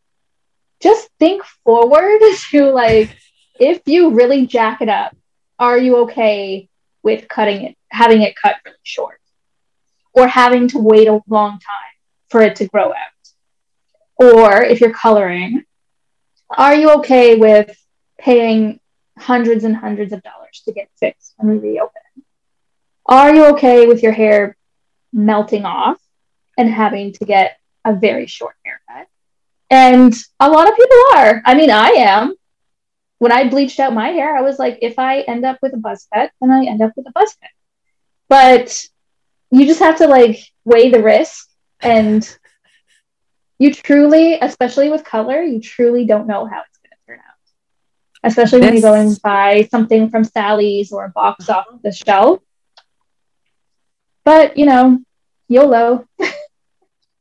[0.85, 2.21] just think forward
[2.51, 3.17] to like
[3.59, 5.17] if you really jack it up,
[5.59, 6.69] are you okay
[7.03, 9.21] with cutting it, having it cut really short,
[10.13, 11.95] or having to wait a long time
[12.29, 12.95] for it to grow out?
[14.17, 15.65] Or if you're coloring,
[16.51, 17.77] are you okay with
[18.19, 18.81] paying
[19.19, 22.03] hundreds and hundreds of dollars to get fixed we reopen?
[23.07, 24.57] Are you okay with your hair
[25.13, 26.01] melting off
[26.59, 29.09] and having to get a very short haircut?
[29.75, 31.43] And a lot of people are.
[31.45, 32.35] I mean, I am.
[33.19, 35.79] When I bleached out my hair, I was like, if I end up with a
[35.79, 37.51] buzz cut, then I end up with a buzz cut.
[38.29, 38.85] But
[39.51, 41.49] you just have to like weigh the risk
[41.81, 42.39] and
[43.59, 48.31] you truly, especially with color, you truly don't know how it's going to turn out.
[48.31, 51.65] Especially when you go and buy something from Sally's or a box uh-huh.
[51.69, 52.41] off the shelf.
[54.25, 55.01] But, you know,
[55.49, 56.07] YOLO.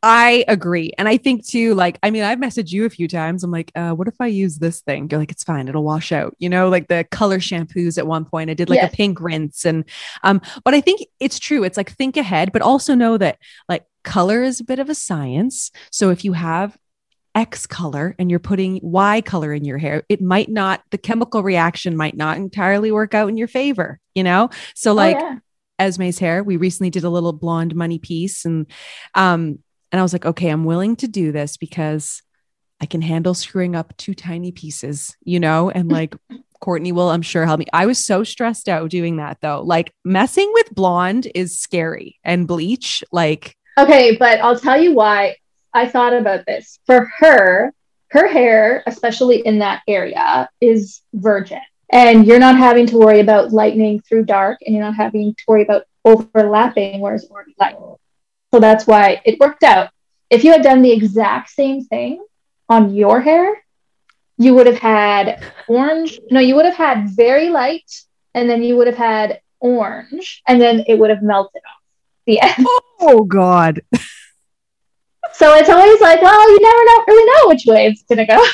[0.06, 0.92] I agree.
[0.98, 3.42] And I think too, like, I mean, I've messaged you a few times.
[3.42, 5.08] I'm like, uh, what if I use this thing?
[5.10, 6.36] You're like, it's fine, it'll wash out.
[6.40, 8.50] You know, like the color shampoos at one point.
[8.50, 8.92] I did like yes.
[8.92, 9.66] a pink rinse.
[9.66, 9.86] And
[10.22, 11.64] um, but I think it's true.
[11.64, 13.38] It's like think ahead, but also know that
[13.70, 15.72] like color is a bit of a science.
[15.90, 16.78] So if you have
[17.34, 21.44] X color and you're putting Y color in your hair, it might not, the chemical
[21.44, 24.50] reaction might not entirely work out in your favor, you know?
[24.76, 25.38] So, oh, like, oh, yeah.
[25.80, 28.68] Esme's hair, we recently did a little blonde money piece and
[29.16, 29.60] um
[29.94, 32.24] and I was like, okay, I'm willing to do this because
[32.82, 35.70] I can handle screwing up two tiny pieces, you know?
[35.70, 36.16] And like
[36.60, 37.68] Courtney will, I'm sure, help me.
[37.72, 39.62] I was so stressed out doing that though.
[39.62, 43.56] Like messing with blonde is scary and bleach, like.
[43.78, 45.36] Okay, but I'll tell you why
[45.76, 46.80] I thought about this.
[46.88, 47.72] For her,
[48.10, 51.62] her hair, especially in that area, is virgin.
[51.92, 55.44] And you're not having to worry about lightening through dark and you're not having to
[55.48, 57.76] worry about overlapping where it's already light.
[58.54, 59.90] So that's why it worked out.
[60.30, 62.24] If you had done the exact same thing
[62.70, 63.66] on your hair,
[64.38, 66.20] you would have had orange.
[66.30, 67.92] No, you would have had very light,
[68.36, 71.82] and then you would have had orange, and then it would have melted off
[72.28, 72.68] the end.
[73.06, 73.82] Oh God.
[75.34, 78.46] so it's always like, well, you never know, really know which way it's gonna go.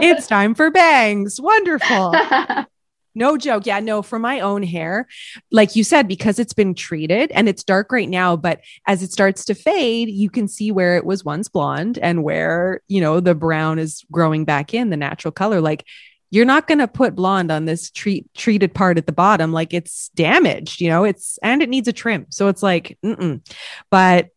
[0.00, 1.38] it's time for bangs.
[1.38, 2.14] Wonderful.
[3.14, 3.66] No joke.
[3.66, 5.06] Yeah, no, for my own hair,
[5.50, 9.12] like you said, because it's been treated and it's dark right now, but as it
[9.12, 13.20] starts to fade, you can see where it was once blonde and where, you know,
[13.20, 15.60] the brown is growing back in the natural color.
[15.60, 15.86] Like
[16.30, 19.52] you're not going to put blonde on this treat treated part at the bottom.
[19.52, 22.26] Like it's damaged, you know, it's, and it needs a trim.
[22.30, 23.46] So it's like, mm-mm.
[23.90, 24.30] but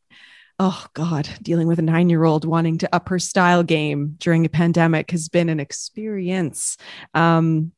[0.58, 4.46] oh god dealing with a nine year old wanting to up her style game during
[4.46, 6.78] a pandemic has been an experience
[7.14, 7.74] um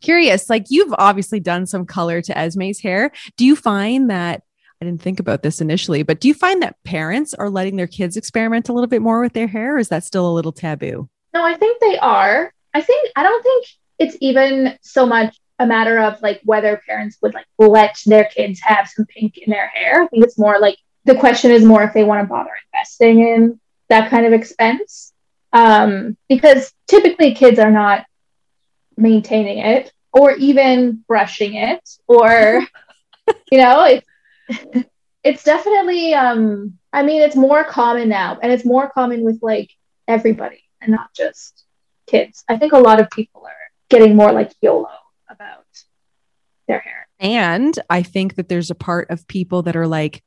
[0.00, 3.12] curious, like you've obviously done some color to Esme's hair.
[3.36, 4.42] Do you find that?
[4.80, 7.86] I didn't think about this initially, but do you find that parents are letting their
[7.86, 10.52] kids experiment a little bit more with their hair, or is that still a little
[10.52, 11.08] taboo?
[11.32, 12.52] No, I think they are.
[12.74, 13.66] I think I don't think
[13.98, 18.60] it's even so much a matter of like whether parents would like let their kids
[18.60, 20.02] have some pink in their hair.
[20.02, 23.20] I think it's more like the question is more if they want to bother investing
[23.20, 25.12] in that kind of expense.
[25.52, 28.04] Um, because typically kids are not
[28.96, 32.66] maintaining it or even brushing it or
[33.50, 34.86] you know it's
[35.22, 39.70] it's definitely um i mean it's more common now and it's more common with like
[40.08, 41.64] everybody and not just
[42.06, 42.44] kids.
[42.48, 43.52] I think a lot of people are
[43.88, 44.88] getting more like yolo
[45.28, 45.66] about
[46.66, 47.08] their hair.
[47.18, 50.22] And i think that there's a part of people that are like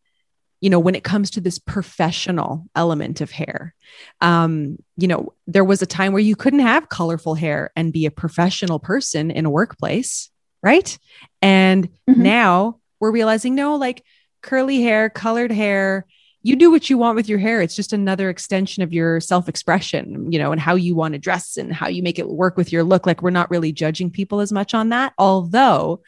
[0.62, 3.74] you know when it comes to this professional element of hair
[4.22, 8.06] um you know there was a time where you couldn't have colorful hair and be
[8.06, 10.30] a professional person in a workplace
[10.62, 10.98] right?
[11.42, 12.22] And mm-hmm.
[12.22, 14.04] now we're realizing no like
[14.42, 16.06] curly hair colored hair
[16.42, 17.62] you do what you want with your hair.
[17.62, 21.58] It's just another extension of your self-expression you know and how you want to dress
[21.58, 23.06] and how you make it work with your look.
[23.06, 26.02] Like we're not really judging people as much on that although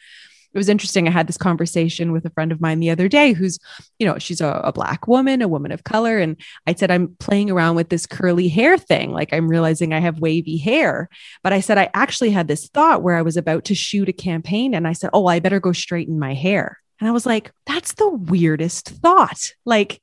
[0.54, 1.08] it was interesting.
[1.08, 3.58] I had this conversation with a friend of mine the other day who's,
[3.98, 6.18] you know, she's a, a, black woman, a woman of color.
[6.18, 6.36] And
[6.66, 9.12] I said, I'm playing around with this curly hair thing.
[9.12, 11.08] Like I'm realizing I have wavy hair.
[11.42, 14.12] But I said, I actually had this thought where I was about to shoot a
[14.12, 16.78] campaign and I said, Oh, I better go straighten my hair.
[17.00, 19.52] And I was like, That's the weirdest thought.
[19.64, 20.02] Like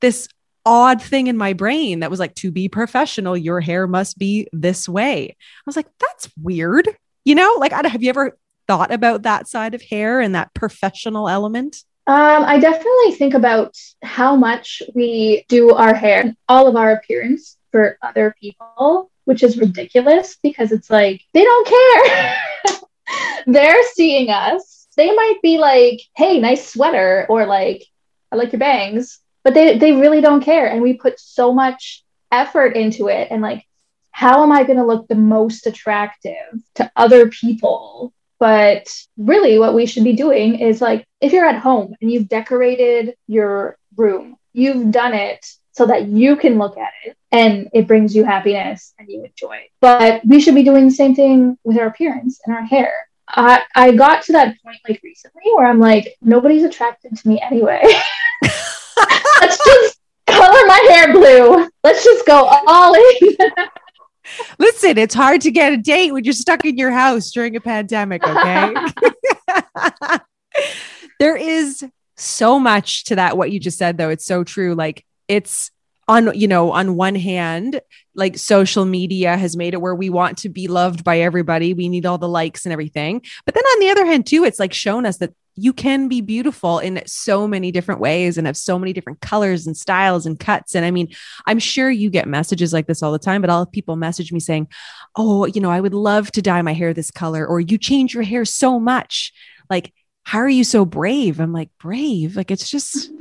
[0.00, 0.28] this
[0.64, 4.46] odd thing in my brain that was like, To be professional, your hair must be
[4.52, 5.30] this way.
[5.30, 6.88] I was like, That's weird.
[7.24, 10.54] You know, like, I, have you ever thought about that side of hair and that
[10.54, 11.84] professional element?
[12.06, 17.56] Um, I definitely think about how much we do our hair, all of our appearance
[17.72, 22.36] for other people, which is ridiculous because it's like they don't care.
[23.46, 24.86] They're seeing us.
[24.96, 27.84] They might be like, hey, nice sweater, or like,
[28.30, 30.66] I like your bangs, but they, they really don't care.
[30.66, 33.28] And we put so much effort into it.
[33.30, 33.66] And like,
[34.10, 36.34] how am I going to look the most attractive
[36.76, 38.12] to other people
[38.44, 42.28] but really, what we should be doing is like if you're at home and you've
[42.28, 47.86] decorated your room, you've done it so that you can look at it and it
[47.86, 49.70] brings you happiness and you enjoy it.
[49.80, 52.92] But we should be doing the same thing with our appearance and our hair.
[53.26, 57.40] I I got to that point like recently where I'm like, nobody's attracted to me
[57.40, 57.80] anyway.
[59.40, 61.66] Let's just color my hair blue.
[61.82, 63.36] Let's just go all in.
[64.58, 67.60] Listen, it's hard to get a date when you're stuck in your house during a
[67.60, 68.74] pandemic, okay?
[71.20, 71.84] there is
[72.16, 74.10] so much to that what you just said though.
[74.10, 74.74] It's so true.
[74.74, 75.70] Like it's
[76.08, 77.80] on you know on one hand
[78.14, 81.74] like social media has made it where we want to be loved by everybody.
[81.74, 83.22] We need all the likes and everything.
[83.44, 86.20] But then on the other hand too it's like shown us that you can be
[86.20, 90.38] beautiful in so many different ways and have so many different colors and styles and
[90.38, 90.74] cuts.
[90.74, 91.08] And i mean
[91.46, 94.40] i'm sure you get messages like this all the time but all people message me
[94.40, 94.68] saying
[95.16, 98.14] oh you know i would love to dye my hair this color or you change
[98.14, 99.32] your hair so much.
[99.70, 99.92] Like
[100.24, 101.38] how are you so brave?
[101.38, 102.36] I'm like brave?
[102.36, 103.10] Like it's just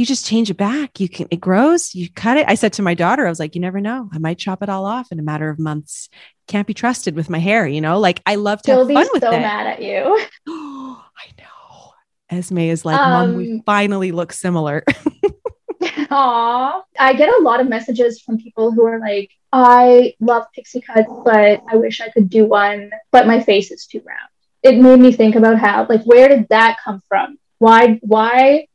[0.00, 0.98] you just change it back.
[0.98, 2.46] You can, it grows, you cut it.
[2.48, 4.08] I said to my daughter, I was like, you never know.
[4.10, 6.08] I might chop it all off in a matter of months.
[6.48, 8.00] Can't be trusted with my hair, you know?
[8.00, 9.40] Like I love to She'll have fun with so it.
[9.40, 10.26] mad at you.
[10.48, 11.92] Oh, I know.
[12.30, 14.84] Esme is like, um, Mom, we um, finally look similar.
[16.10, 16.82] Aw.
[16.98, 21.12] I get a lot of messages from people who are like, I love pixie cuts,
[21.24, 24.18] but I wish I could do one, but my face is too round.
[24.62, 27.38] It made me think about how, like, where did that come from?
[27.58, 28.66] Why, why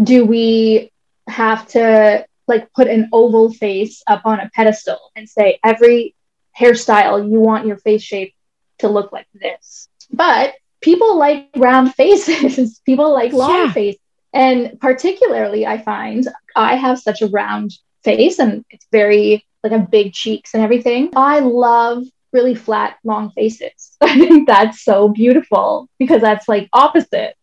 [0.00, 0.90] do we
[1.28, 6.14] have to like put an oval face up on a pedestal and say every
[6.58, 8.34] hairstyle you want your face shape
[8.78, 9.88] to look like this.
[10.10, 12.80] But people like round faces.
[12.80, 13.72] People like long yeah.
[13.72, 14.00] faces
[14.32, 16.26] and particularly i find
[16.56, 17.70] i have such a round
[18.02, 21.10] face and it's very like a big cheeks and everything.
[21.16, 23.96] I love really flat long faces.
[24.00, 27.34] I think that's so beautiful because that's like opposite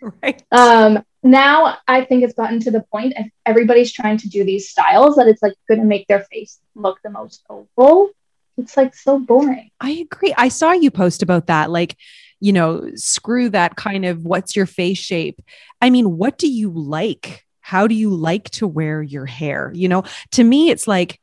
[0.22, 4.44] right um now I think it's gotten to the point if everybody's trying to do
[4.44, 8.10] these styles that it's like going to make their face look the most oval.
[8.56, 9.70] It's like so boring.
[9.80, 10.34] I agree.
[10.36, 11.70] I saw you post about that.
[11.70, 11.96] Like,
[12.40, 15.40] you know, screw that kind of what's your face shape.
[15.80, 17.44] I mean, what do you like?
[17.60, 19.70] How do you like to wear your hair?
[19.74, 21.20] You know, to me, it's like,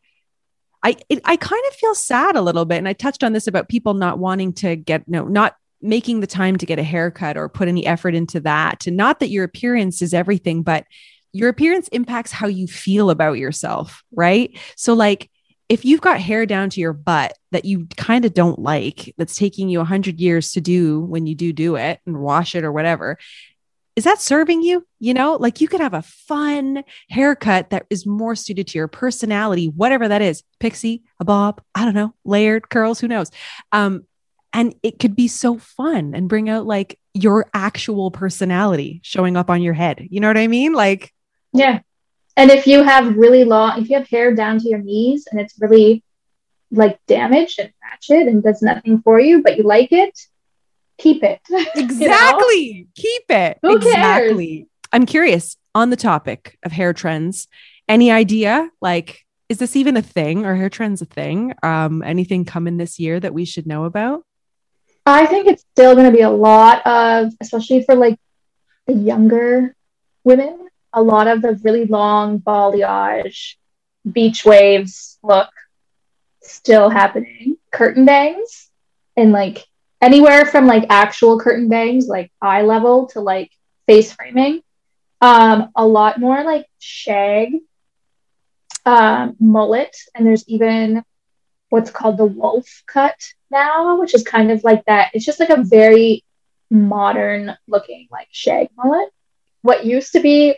[0.83, 2.77] I, it, I kind of feel sad a little bit.
[2.77, 6.27] And I touched on this about people not wanting to get, no, not making the
[6.27, 8.87] time to get a haircut or put any effort into that.
[8.87, 10.85] And not that your appearance is everything, but
[11.33, 14.57] your appearance impacts how you feel about yourself, right?
[14.75, 15.29] So, like,
[15.69, 19.35] if you've got hair down to your butt that you kind of don't like, that's
[19.35, 22.71] taking you 100 years to do when you do do it and wash it or
[22.71, 23.17] whatever,
[23.97, 24.85] is that serving you?
[24.99, 28.87] You know, like you could have a fun haircut that is more suited to your
[28.87, 33.31] personality, whatever that is pixie, a bob, I don't know, layered curls, who knows?
[33.71, 34.05] Um,
[34.53, 39.49] and it could be so fun and bring out like your actual personality showing up
[39.49, 40.07] on your head.
[40.09, 40.73] You know what I mean?
[40.73, 41.13] Like,
[41.53, 41.79] yeah.
[42.35, 45.39] And if you have really long, if you have hair down to your knees and
[45.39, 46.03] it's really
[46.71, 50.17] like damaged and ratchet and does nothing for you, but you like it,
[50.97, 51.41] keep it.
[51.75, 52.55] Exactly.
[52.55, 52.89] you know?
[52.95, 53.59] Keep it.
[53.61, 54.57] Who exactly.
[54.57, 54.67] Cares?
[54.93, 57.47] I'm curious on the topic of hair trends.
[57.87, 60.45] Any idea like is this even a thing?
[60.45, 61.53] Are hair trends a thing?
[61.63, 64.23] Um, anything coming this year that we should know about?
[65.07, 68.19] I think it's still going to be a lot of, especially for like
[68.87, 69.75] the younger
[70.23, 73.55] women, a lot of the really long balayage,
[74.09, 75.49] beach waves look
[76.41, 77.57] still happening.
[77.71, 78.69] Curtain bangs
[79.15, 79.65] and like
[80.01, 83.51] anywhere from like actual curtain bangs, like eye level to like
[83.87, 84.61] face framing.
[85.21, 87.53] Um, a lot more like shag,
[88.85, 91.03] um, mullet, and there's even
[91.69, 93.15] what's called the wolf cut
[93.51, 95.11] now, which is kind of like that.
[95.13, 96.23] It's just like a very
[96.69, 99.09] modern looking like shag mullet.
[99.61, 100.55] What used to be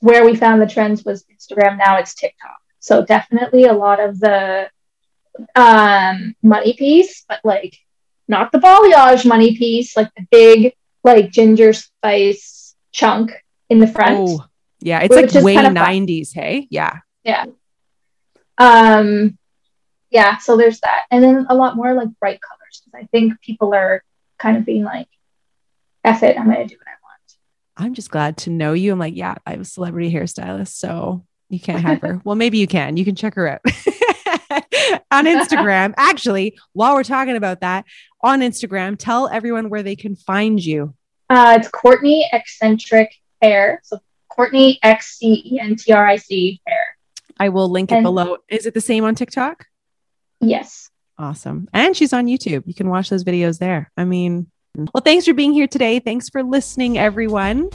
[0.00, 1.78] where we found the trends was Instagram.
[1.78, 2.58] Now it's TikTok.
[2.80, 4.68] So definitely a lot of the
[5.54, 7.76] um, money piece, but like
[8.26, 13.32] not the balayage money piece, like the big like ginger spice chunk
[13.68, 14.16] in the front.
[14.18, 14.44] Oh,
[14.80, 16.66] yeah, it's like way 90s, hey?
[16.70, 16.98] Yeah.
[17.22, 17.46] Yeah.
[18.58, 19.38] Um
[20.12, 21.06] yeah, so there's that.
[21.10, 24.04] And then a lot more like bright colors because I think people are
[24.38, 25.08] kind of being like,
[26.04, 27.36] F it, I'm going to do what I want.
[27.76, 28.92] I'm just glad to know you.
[28.92, 30.74] I'm like, yeah, I'm a celebrity hairstylist.
[30.76, 32.20] So you can't have her.
[32.24, 32.96] well, maybe you can.
[32.98, 33.60] You can check her out
[35.10, 35.94] on Instagram.
[35.96, 37.86] Actually, while we're talking about that,
[38.20, 40.94] on Instagram, tell everyone where they can find you.
[41.30, 43.80] Uh, it's Courtney Eccentric Hair.
[43.84, 43.98] So
[44.28, 46.96] Courtney X C E N T R I C Hair.
[47.38, 48.36] I will link it and- below.
[48.48, 49.66] Is it the same on TikTok?
[50.42, 50.90] Yes.
[51.18, 51.68] Awesome.
[51.72, 52.64] And she's on YouTube.
[52.66, 53.90] You can watch those videos there.
[53.96, 56.00] I mean, well, thanks for being here today.
[56.00, 57.70] Thanks for listening, everyone.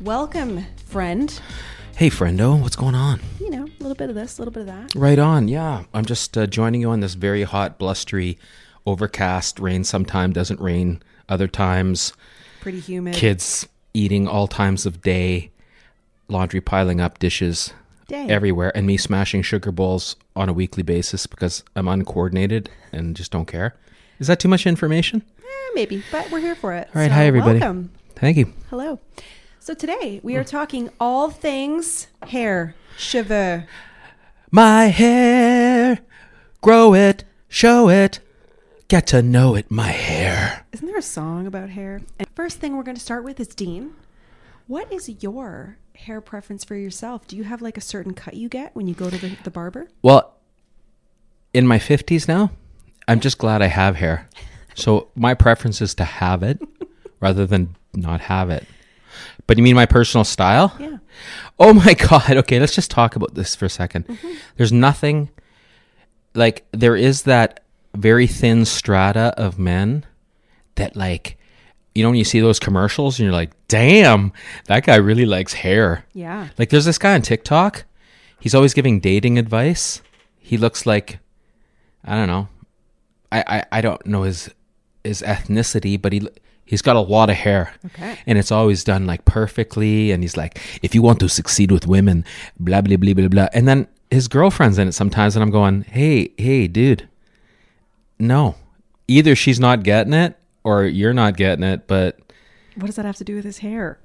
[0.00, 1.40] Welcome, friend.
[1.96, 3.20] Hey, friendo, what's going on?
[3.40, 4.94] you know, a little bit of this, a little bit of that.
[4.94, 5.48] Right on.
[5.48, 5.84] Yeah.
[5.94, 8.38] I'm just uh, joining you on this very hot, blustery,
[8.84, 12.12] overcast, rain sometime, doesn't rain other times,
[12.60, 13.14] Pretty humid.
[13.14, 15.50] kids eating all times of day,
[16.28, 17.72] laundry piling up, dishes
[18.06, 18.26] Day.
[18.28, 23.30] everywhere, and me smashing sugar bowls on a weekly basis because I'm uncoordinated and just
[23.32, 23.74] don't care.
[24.18, 25.22] Is that too much information?
[25.38, 26.88] Eh, maybe, but we're here for it.
[26.94, 27.10] All right.
[27.10, 27.60] Hi, everybody.
[27.60, 27.90] Welcome.
[28.16, 28.52] Thank you.
[28.70, 29.00] Hello.
[29.60, 33.66] So today we are talking all things hair, cheveux.
[34.50, 35.98] My hair,
[36.62, 38.20] grow it, show it,
[38.88, 40.66] get to know it, my hair.
[40.72, 42.00] Isn't there a song about hair?
[42.18, 43.92] And first thing we're going to start with is Dean.
[44.66, 47.26] What is your hair preference for yourself?
[47.26, 49.50] Do you have like a certain cut you get when you go to the, the
[49.50, 49.88] barber?
[50.02, 50.34] Well,
[51.52, 52.50] in my 50s now,
[53.06, 54.28] I'm just glad I have hair.
[54.74, 56.60] So my preference is to have it
[57.20, 58.66] rather than not have it.
[59.46, 60.74] But you mean my personal style?
[60.78, 60.98] Yeah.
[61.58, 62.30] Oh my God.
[62.30, 64.34] Okay, let's just talk about this for a 2nd mm-hmm.
[64.56, 65.30] There's nothing
[66.34, 67.64] like, there is that
[67.98, 70.04] very thin strata of men
[70.76, 71.36] that, like,
[71.94, 74.32] you know, when you see those commercials and you're like, damn,
[74.66, 76.04] that guy really likes hair.
[76.12, 76.48] Yeah.
[76.58, 77.84] Like there's this guy on TikTok.
[78.40, 80.00] He's always giving dating advice.
[80.38, 81.18] He looks like
[82.04, 82.48] I don't know.
[83.32, 84.48] I, I, I don't know his
[85.04, 86.28] his ethnicity, but he
[86.64, 87.74] he's got a lot of hair.
[87.86, 88.16] Okay.
[88.26, 91.86] And it's always done like perfectly and he's like, if you want to succeed with
[91.86, 92.24] women,
[92.60, 93.48] blah blah blah blah blah.
[93.52, 97.08] And then his girlfriend's in it sometimes and I'm going, Hey, hey, dude.
[98.18, 98.56] No.
[99.06, 102.18] Either she's not getting it or you're not getting it, but
[102.76, 103.98] What does that have to do with his hair?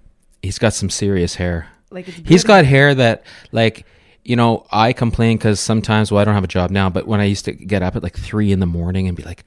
[0.43, 1.67] he's got some serious hair.
[1.89, 3.85] Like He's got hair that, like,
[4.23, 7.19] you know, I complain because sometimes, well, I don't have a job now, but when
[7.19, 9.43] I used to get up at like three in the morning and be like,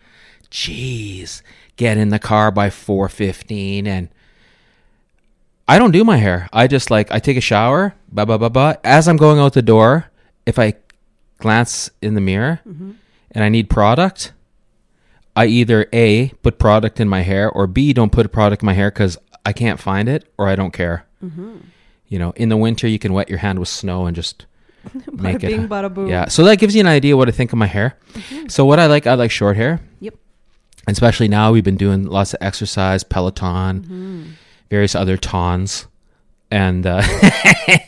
[0.50, 1.42] "Jeez,
[1.76, 4.08] get in the car by four fifteen, and
[5.66, 6.48] I don't do my hair.
[6.52, 8.74] I just like I take a shower, blah blah blah blah.
[8.84, 10.10] As I'm going out the door,
[10.44, 10.74] if I
[11.38, 12.92] glance in the mirror mm-hmm.
[13.32, 14.32] and I need product,
[15.36, 18.72] I either a put product in my hair or b don't put product in my
[18.72, 21.06] hair because I can't find it or I don't care.
[21.22, 21.56] Mm-hmm.
[22.08, 24.46] You know, in the winter you can wet your hand with snow and just
[25.12, 25.68] make it.
[25.68, 26.08] bada.
[26.08, 27.96] Yeah, so that gives you an idea what I think of my hair.
[28.14, 28.48] Mm-hmm.
[28.48, 30.14] So what I like, I like short hair, Yep.
[30.88, 31.52] especially now.
[31.52, 34.22] We've been doing lots of exercise, Peloton, mm-hmm.
[34.70, 35.86] various other tons,
[36.50, 37.02] and uh,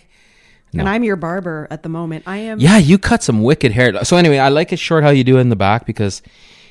[0.73, 0.81] No.
[0.81, 2.25] And I'm your barber at the moment.
[2.27, 2.61] I am.
[2.61, 4.05] yeah, you cut some wicked hair.
[4.05, 5.03] So anyway, I like it short.
[5.03, 6.21] How you do it in the back because,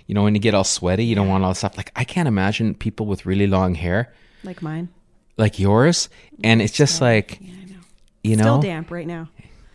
[0.08, 1.78] you know, when you get all sweaty, you don't want all that stuff.
[1.78, 4.12] Like I can't imagine people with really long hair
[4.43, 4.89] Like mine.
[5.38, 6.10] like yours,
[6.43, 7.76] and it's just like, Yeah, I know.
[8.24, 9.30] you know, Still damp right now.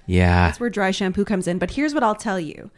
[0.06, 1.58] yeah, That's where dry shampoo comes in.
[1.58, 2.70] But here's what I'll tell you.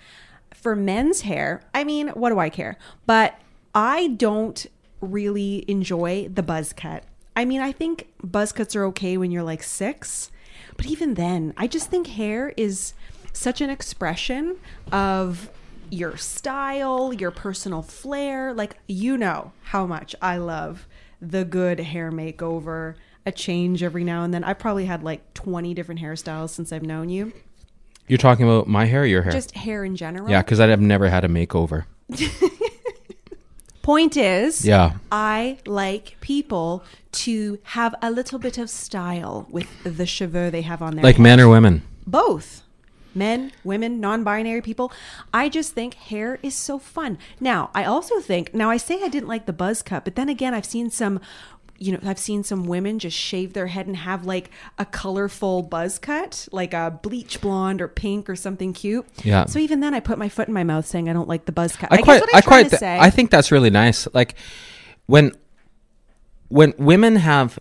[0.52, 2.76] For men's hair, I mean, what do I care?
[3.06, 3.38] But
[3.74, 4.66] I don't
[5.00, 7.04] really enjoy the buzz cut.
[7.36, 10.30] I mean, I think buzz cuts are okay when you're like six,
[10.76, 12.94] but even then, I just think hair is
[13.32, 14.56] such an expression
[14.92, 15.50] of
[15.90, 18.52] your style, your personal flair.
[18.54, 20.86] Like, you know how much I love
[21.20, 22.94] the good hair makeover,
[23.26, 24.44] a change every now and then.
[24.44, 27.32] I've probably had like 20 different hairstyles since I've known you.
[28.06, 29.32] You're talking about my hair or your hair?
[29.32, 30.28] Just hair in general.
[30.28, 31.86] yeah, because I've never had a makeover.
[33.82, 34.94] Point is, Yeah.
[35.12, 40.80] I like people to have a little bit of style with the cheveux they have
[40.80, 41.22] on their Like head.
[41.22, 41.82] men or women?
[42.06, 42.62] both
[43.14, 44.92] men, women, non-binary people.
[45.32, 47.18] I just think hair is so fun.
[47.40, 50.28] Now, I also think now I say I didn't like the buzz cut, but then
[50.28, 51.20] again, I've seen some
[51.78, 55.62] you know, I've seen some women just shave their head and have like a colorful
[55.62, 59.06] buzz cut, like a bleach blonde or pink or something cute.
[59.24, 59.46] Yeah.
[59.46, 61.52] So even then, I put my foot in my mouth saying I don't like the
[61.52, 61.92] buzz cut.
[61.92, 62.98] I, I, quite, guess what I'm I quite, th- say.
[62.98, 64.06] I think that's really nice.
[64.14, 64.36] Like
[65.06, 65.32] when,
[66.48, 67.58] when women have,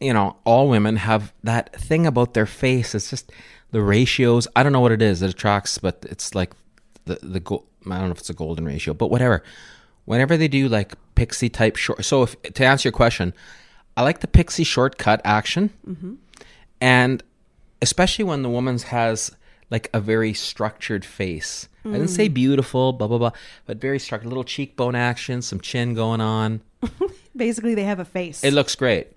[0.00, 2.94] you know, all women have that thing about their face.
[2.94, 3.30] It's just
[3.74, 4.46] the ratios.
[4.56, 6.52] I don't know what it is that attracts, but it's like
[7.04, 9.42] the the go- I don't know if it's a golden ratio, but whatever.
[10.06, 13.34] Whenever they do like pixie type short, so if to answer your question,
[13.96, 16.14] I like the pixie shortcut action, Mm-hmm.
[16.80, 17.22] and
[17.82, 19.32] especially when the woman's has
[19.70, 21.68] like a very structured face.
[21.86, 22.34] I didn't say Mm.
[22.34, 23.32] beautiful, blah blah blah,
[23.66, 24.28] but very structured.
[24.28, 26.60] Little cheekbone action, some chin going on.
[27.36, 28.44] Basically, they have a face.
[28.44, 29.08] It looks great.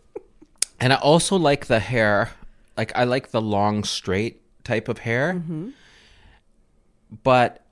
[0.80, 2.30] and I also like the hair.
[2.76, 5.34] Like I like the long straight type of hair.
[5.34, 5.70] Mm-hmm.
[7.22, 7.64] But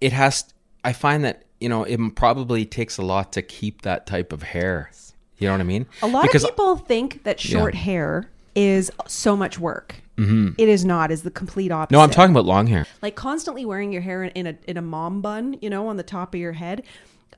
[0.00, 0.52] it has
[0.84, 4.42] I find that, you know, it probably takes a lot to keep that type of
[4.42, 4.90] hair.
[5.38, 5.86] You know what I mean?
[6.02, 7.80] A lot Because- of people think that short Yeah.
[7.80, 9.96] hair is so much work.
[10.16, 10.58] Mm-hmm.
[10.58, 11.10] is not.
[11.10, 11.94] Is the complete opposite.
[11.94, 12.86] No, I'm talking about long hair.
[13.02, 15.98] like constantly wearing your hair in, in a in a mom bun, you know, on
[15.98, 16.82] the top of your head.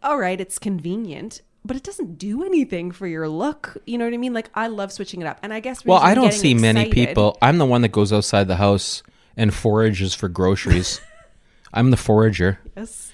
[0.00, 3.76] All right, it's convenient, but it doesn't do anything for your look.
[3.86, 4.32] You know what I mean?
[4.32, 7.08] Like I love switching it up, and I guess Well, I don't see many excited-
[7.08, 7.36] people.
[7.42, 9.02] I'm the one that goes outside the house
[9.36, 11.00] and forages for groceries.
[11.74, 12.58] I'm the forager.
[12.76, 13.12] Yes.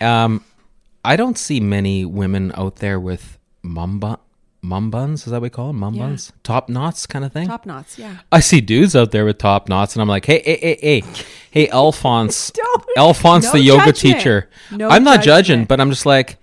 [0.00, 0.44] Um,
[1.04, 4.16] I don't see many women out there with mum, bu-
[4.62, 5.20] mum buns.
[5.26, 5.76] Is that what we call them?
[5.80, 6.02] Mum Yeah.
[6.06, 6.32] buns?
[6.42, 7.48] Top knots kind of thing?
[7.48, 8.16] Top knots, yeah.
[8.32, 11.04] I see dudes out there with top knots, and I'm like, hey, hey, hey, hey,
[11.50, 14.48] hey, Alphonse, Don't- Alphonse, no the yoga teacher.
[14.70, 16.38] No I'm not judging, but I'm just like,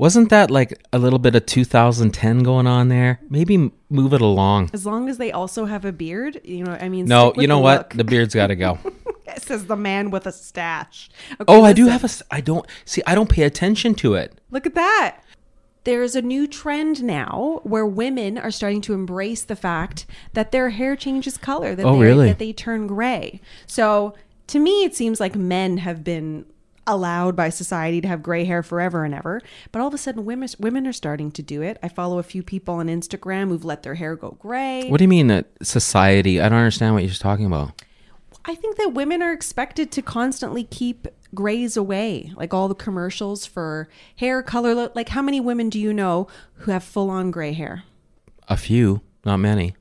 [0.00, 3.20] wasn't that like a little bit of 2010 going on there?
[3.28, 4.70] Maybe move it along.
[4.72, 7.04] As long as they also have a beard, you know, I mean.
[7.04, 7.78] No, you know the what?
[7.78, 7.90] look.
[7.90, 8.78] The beard's got to go.
[9.36, 11.08] It says the man with a stash.
[11.34, 12.08] Okay, Oh, I do have a.
[12.32, 13.00] I don't see.
[13.06, 14.36] I don't pay attention to it.
[14.50, 15.20] Look at that.
[15.84, 20.70] There's a new trend now where women are starting to embrace the fact that their
[20.70, 22.26] hair changes color, that, Oh, they, really?
[22.28, 23.40] that they turn gray.
[23.68, 24.14] So
[24.48, 26.44] to me, it seems like men have been
[26.86, 29.40] allowed by society to have gray hair forever and ever.
[29.72, 31.78] But all of a sudden, women, women are starting to do it.
[31.82, 34.88] I follow a few people on Instagram who've let their hair go gray.
[34.88, 36.40] What do you mean that society?
[36.40, 37.82] I don't understand what you're talking about.
[38.44, 43.46] I think that women are expected to constantly keep grays away, like all the commercials
[43.46, 44.90] for hair color.
[44.94, 47.84] Like, how many women do you know who have full on gray hair?
[48.48, 49.76] A few, not many.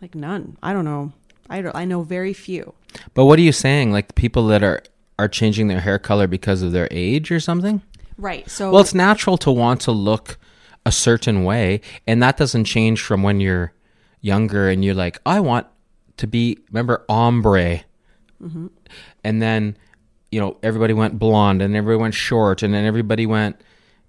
[0.00, 0.56] Like none.
[0.62, 1.12] I don't know.
[1.50, 2.74] I don't, I know very few.
[3.14, 3.92] But what are you saying?
[3.92, 4.82] Like people that are
[5.18, 7.82] are changing their hair color because of their age or something?
[8.16, 8.48] Right.
[8.50, 10.38] So Well, it's natural to want to look
[10.84, 13.72] a certain way, and that doesn't change from when you're
[14.20, 15.66] younger and you're like, I want
[16.16, 16.58] to be.
[16.70, 17.82] Remember ombre,
[18.42, 18.66] mm-hmm.
[19.24, 19.76] and then
[20.30, 23.60] you know everybody went blonde, and everybody went short, and then everybody went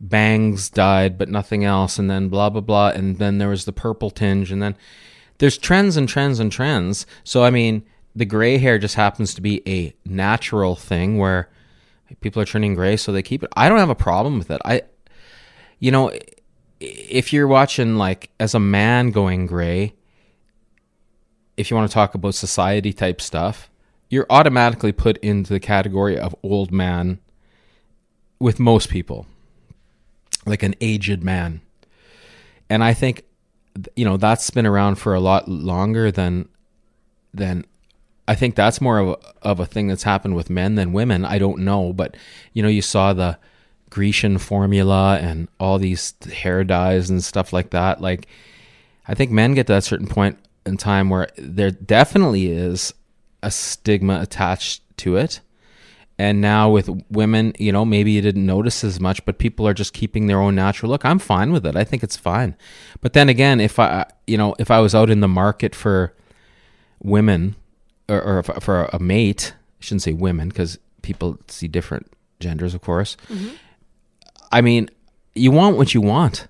[0.02, 3.74] bangs died but nothing else, and then blah blah blah, and then there was the
[3.74, 4.76] purple tinge, and then
[5.40, 7.06] there's trends and trends and trends.
[7.24, 7.84] So I mean,
[8.16, 11.50] the gray hair just happens to be a natural thing where
[12.22, 13.50] people are turning gray, so they keep it.
[13.56, 14.62] I don't have a problem with it.
[14.66, 14.82] I,
[15.80, 16.12] you know,
[16.80, 19.94] if you're watching like as a man going gray,
[21.58, 23.70] if you want to talk about society type stuff,
[24.10, 27.20] you're automatically put into the category of old man
[28.40, 29.28] with most people,
[30.46, 31.62] like an aged man.
[32.70, 33.24] And I think,
[33.96, 36.48] you know, that's been around for a lot longer than,
[37.34, 37.66] than
[38.30, 41.26] I think that's more of a, of a thing that's happened with men than women.
[41.26, 42.16] I don't know, but
[42.54, 43.40] you know, you saw the
[43.90, 48.02] Grecian formula and all these hair dyes and stuff like that.
[48.02, 48.28] Like,
[49.08, 52.94] I think men get to that certain point in time where there definitely is
[53.42, 55.40] a stigma attached to it.
[56.20, 59.74] And now with women, you know, maybe you didn't notice as much, but people are
[59.74, 61.04] just keeping their own natural look.
[61.04, 61.76] I'm fine with it.
[61.76, 62.56] I think it's fine.
[63.02, 66.14] But then again, if I, you know, if I was out in the market for
[67.02, 67.56] women
[68.10, 72.82] or, or for a mate, I shouldn't say women because people see different genders, of
[72.82, 73.16] course.
[73.30, 73.56] Mm-hmm.
[74.52, 74.90] I mean,
[75.36, 76.48] you want what you want.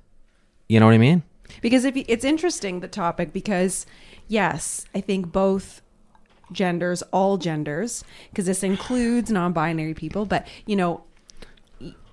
[0.68, 1.24] You know what I mean?
[1.62, 3.86] because if you, it's interesting the topic because
[4.28, 5.82] yes, I think both
[6.52, 11.04] genders, all genders, because this includes non-binary people, but you know,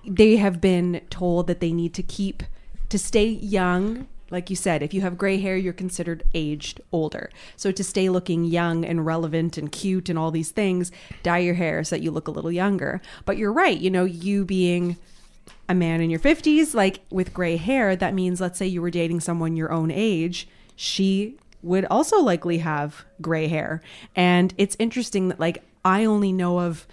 [0.05, 2.43] they have been told that they need to keep
[2.89, 7.29] to stay young like you said if you have gray hair you're considered aged older.
[7.55, 10.91] So to stay looking young and relevant and cute and all these things
[11.23, 13.01] dye your hair so that you look a little younger.
[13.25, 14.97] But you're right you know you being
[15.69, 18.91] a man in your 50s like with gray hair that means let's say you were
[18.91, 23.81] dating someone your own age she would also likely have gray hair.
[24.15, 26.87] And it's interesting that like i only know of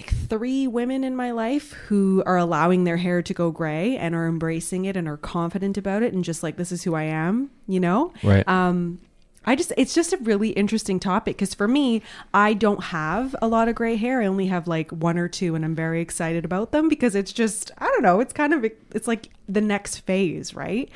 [0.00, 4.14] like three women in my life who are allowing their hair to go gray and
[4.14, 7.02] are embracing it and are confident about it and just like this is who I
[7.02, 8.12] am, you know?
[8.22, 8.48] Right.
[8.48, 8.98] Um
[9.44, 12.00] I just it's just a really interesting topic cuz for me,
[12.32, 14.22] I don't have a lot of gray hair.
[14.22, 17.32] I only have like one or two and I'm very excited about them because it's
[17.32, 20.88] just I don't know, it's kind of it's like the next phase, right?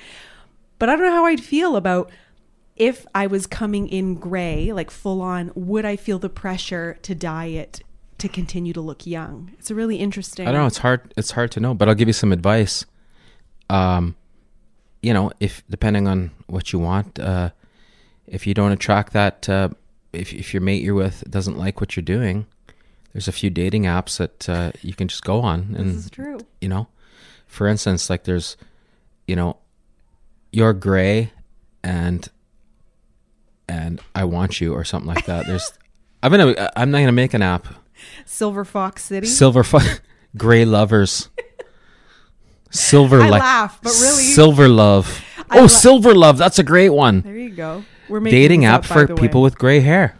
[0.78, 2.10] But I don't know how I'd feel about
[2.74, 7.14] if I was coming in gray, like full on, would I feel the pressure to
[7.14, 7.82] dye it
[8.18, 9.52] to continue to look young?
[9.58, 10.46] It's a really interesting.
[10.48, 10.66] I don't know.
[10.66, 11.12] It's hard.
[11.16, 12.84] It's hard to know, but I'll give you some advice.
[13.70, 14.16] Um,
[15.02, 17.50] you know, if depending on what you want, uh,
[18.26, 19.68] if you don't attract that, uh,
[20.12, 22.46] if if your mate you're with doesn't like what you're doing,
[23.12, 26.10] there's a few dating apps that uh, you can just go on, and This is
[26.10, 26.38] true.
[26.60, 26.88] you know,
[27.46, 28.56] for instance, like there's,
[29.26, 29.56] you know,
[30.52, 31.32] you're gray,
[31.82, 32.28] and
[33.68, 35.46] and I want you or something like that.
[35.46, 35.72] There's,
[36.22, 37.66] I'm gonna, I'm not gonna make an app.
[38.24, 39.26] Silver Fox City.
[39.26, 40.00] Silver Fox.
[40.36, 41.28] gray lovers.
[42.70, 45.24] Silver I like laugh, but really- silver love.
[45.50, 46.38] I oh, la- silver love.
[46.38, 47.20] That's a great one.
[47.20, 47.84] there you go.
[48.08, 50.18] We're making Dating app up, for people with gray hair.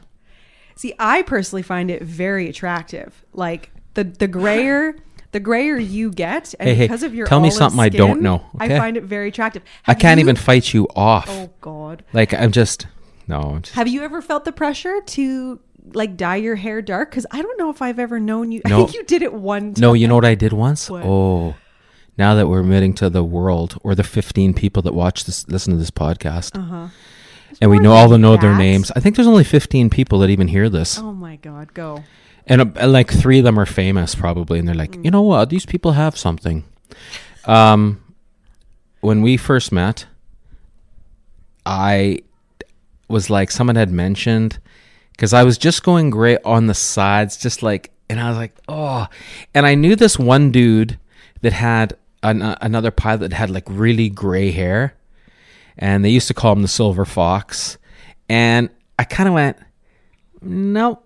[0.76, 3.24] See, I personally find it very attractive.
[3.32, 4.97] Like the the grayer,
[5.32, 8.12] The grayer you get, and Hey, hey, because of your tell me something I don't
[8.12, 9.64] skin, know, I find it very attractive.
[9.85, 11.26] I can't you- even fight you off.
[11.28, 12.05] Oh God.
[12.12, 12.87] Like I'm just
[13.26, 13.41] no.
[13.41, 15.59] I'm just, Have you ever felt the pressure to
[15.93, 17.11] like dye your hair dark?
[17.11, 18.61] Because I don't know if I've ever known you.
[18.66, 18.74] No.
[18.74, 19.82] I think you did it one time.
[19.82, 20.89] no, you know what I did once?
[20.89, 21.05] What?
[21.05, 21.55] Oh,
[22.16, 25.72] now that we're admitting to the world or the 15 people that watch this, listen
[25.72, 26.89] to this podcast, Uh-huh.
[27.61, 28.91] and we know all the know their names.
[28.97, 32.05] I think there's only 15 people that even hear this, Oh my God, go.
[32.47, 35.05] and, uh, like three of them are famous probably, and they're like, Mm.
[35.07, 35.51] you know what?
[35.51, 36.62] These people have something.
[37.47, 38.01] Um,
[39.01, 40.07] when we first met,
[41.66, 42.20] I
[43.09, 44.59] was like, someone had mentioned
[45.17, 48.55] because I was just going gray on the sides, just like, and I was like,
[48.69, 49.07] oh,
[49.55, 50.99] and I knew this one dude
[51.43, 54.95] that had an, uh, another pilot that had like really gray hair,
[55.79, 57.79] and they used to call him the Silver Fox,
[58.29, 59.57] and I kind of went,
[60.43, 61.01] nope.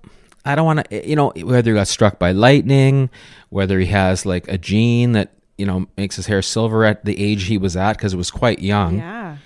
[0.45, 3.11] I don't want to, you know, whether he got struck by lightning,
[3.51, 7.23] whether he has like a gene that, you know, makes his hair silver at the
[7.23, 9.37] age he was at because it was quite young Yeah.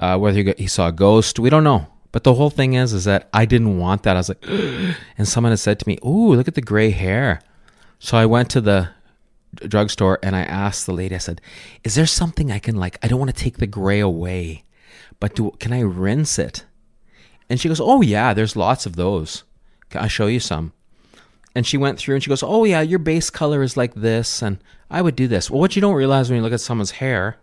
[0.00, 1.86] uh, whether he, got, he saw a ghost, we don't know.
[2.12, 4.16] But the whole thing is, is that I didn't want that.
[4.16, 4.44] I was like,
[5.18, 7.40] and someone had said to me, "Ooh, look at the gray hair."
[7.98, 8.90] So I went to the
[9.54, 11.14] drugstore and I asked the lady.
[11.14, 11.40] I said,
[11.84, 12.98] "Is there something I can like?
[13.02, 14.64] I don't want to take the gray away,
[15.20, 16.64] but do can I rinse it?"
[17.48, 19.44] And she goes, "Oh yeah, there's lots of those.
[19.90, 20.72] Can I show you some?"
[21.54, 24.42] And she went through and she goes, "Oh yeah, your base color is like this,
[24.42, 24.58] and
[24.90, 27.38] I would do this." Well, what you don't realize when you look at someone's hair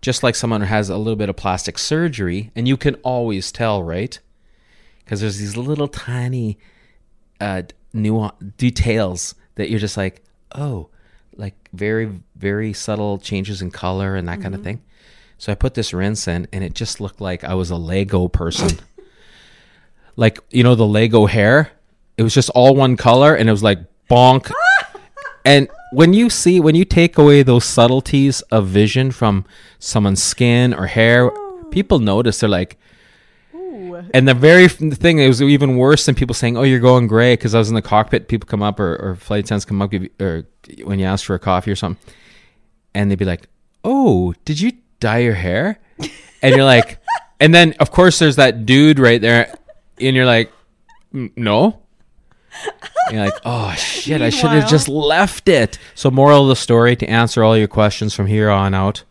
[0.00, 3.52] just like someone who has a little bit of plastic surgery, and you can always
[3.52, 4.18] tell, right?
[5.04, 6.58] Because there's these little tiny
[7.40, 10.22] uh, nuance details that you're just like,
[10.54, 10.88] oh,
[11.36, 14.82] like very very subtle changes in color and that kind of thing.
[15.38, 18.28] So I put this rinse in, and it just looked like I was a Lego
[18.28, 18.78] person.
[20.16, 21.72] like you know the Lego hair,
[22.16, 23.78] it was just all one color, and it was like
[24.08, 24.50] bonk.
[25.44, 29.44] and when you see when you take away those subtleties of vision from
[29.78, 31.30] someone's skin or hair,
[31.70, 32.40] people notice.
[32.40, 32.78] They're like,
[33.54, 33.96] Ooh.
[34.14, 37.34] and the very thing it was even worse than people saying, "Oh, you're going gray,"
[37.34, 38.28] because I was in the cockpit.
[38.28, 40.46] People come up or, or flight attendants come up, or
[40.84, 42.02] when you ask for a coffee or something,
[42.94, 43.48] and they'd be like,
[43.84, 45.78] "Oh, did you dye your hair?"
[46.42, 46.98] And you're like,
[47.38, 49.54] and then of course there's that dude right there,
[50.00, 50.52] and you're like,
[51.12, 51.82] "Mm, "No."
[53.10, 55.78] You're like, oh shit, I should have just left it.
[55.94, 59.04] So, moral of the story to answer all your questions from here on out,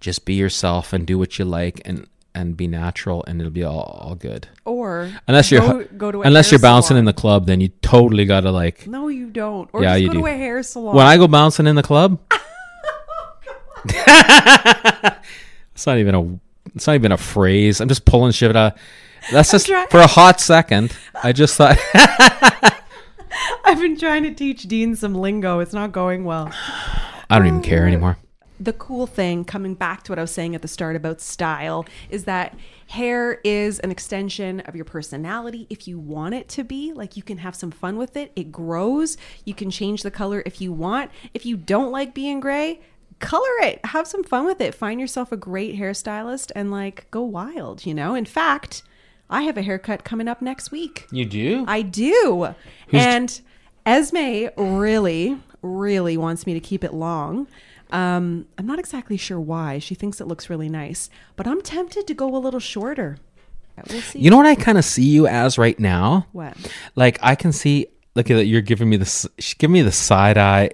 [0.00, 3.64] just be yourself and do what you like and and be natural, and it'll be
[3.64, 4.46] all, all good.
[4.64, 6.98] Or Unless you're go, go to a unless you're bouncing salon.
[7.00, 8.86] in the club, then you totally gotta like.
[8.86, 9.68] No, you don't.
[9.72, 10.20] Or Yeah, just you go do.
[10.20, 10.94] to a hair salon.
[10.94, 12.38] When I go bouncing in the club, oh,
[15.74, 16.38] it's not even a
[16.74, 17.80] it's not even a phrase.
[17.80, 18.76] I'm just pulling shit out.
[19.30, 20.96] That's just try- for a hot second.
[21.22, 21.78] I just thought.
[23.64, 25.60] I've been trying to teach Dean some lingo.
[25.60, 26.52] It's not going well.
[27.28, 28.18] I don't even care anymore.
[28.58, 31.86] the cool thing, coming back to what I was saying at the start about style,
[32.10, 32.54] is that
[32.88, 36.92] hair is an extension of your personality if you want it to be.
[36.92, 38.32] Like you can have some fun with it.
[38.34, 39.16] It grows.
[39.44, 41.10] You can change the color if you want.
[41.32, 42.80] If you don't like being gray,
[43.20, 43.84] color it.
[43.86, 44.74] Have some fun with it.
[44.74, 48.14] Find yourself a great hairstylist and like go wild, you know?
[48.14, 48.82] In fact,
[49.30, 51.06] I have a haircut coming up next week.
[51.10, 51.64] You do?
[51.68, 52.48] I do.
[52.92, 53.40] and
[53.86, 57.46] Esme really, really wants me to keep it long.
[57.92, 59.78] Um, I'm not exactly sure why.
[59.78, 63.18] She thinks it looks really nice, but I'm tempted to go a little shorter.
[63.88, 64.18] We'll see.
[64.18, 66.26] You know what I kind of see you as right now?
[66.32, 66.54] what?
[66.96, 67.86] Like I can see.
[68.14, 68.44] Look at that.
[68.46, 69.26] You're giving me this.
[69.38, 70.70] She's giving me the side eye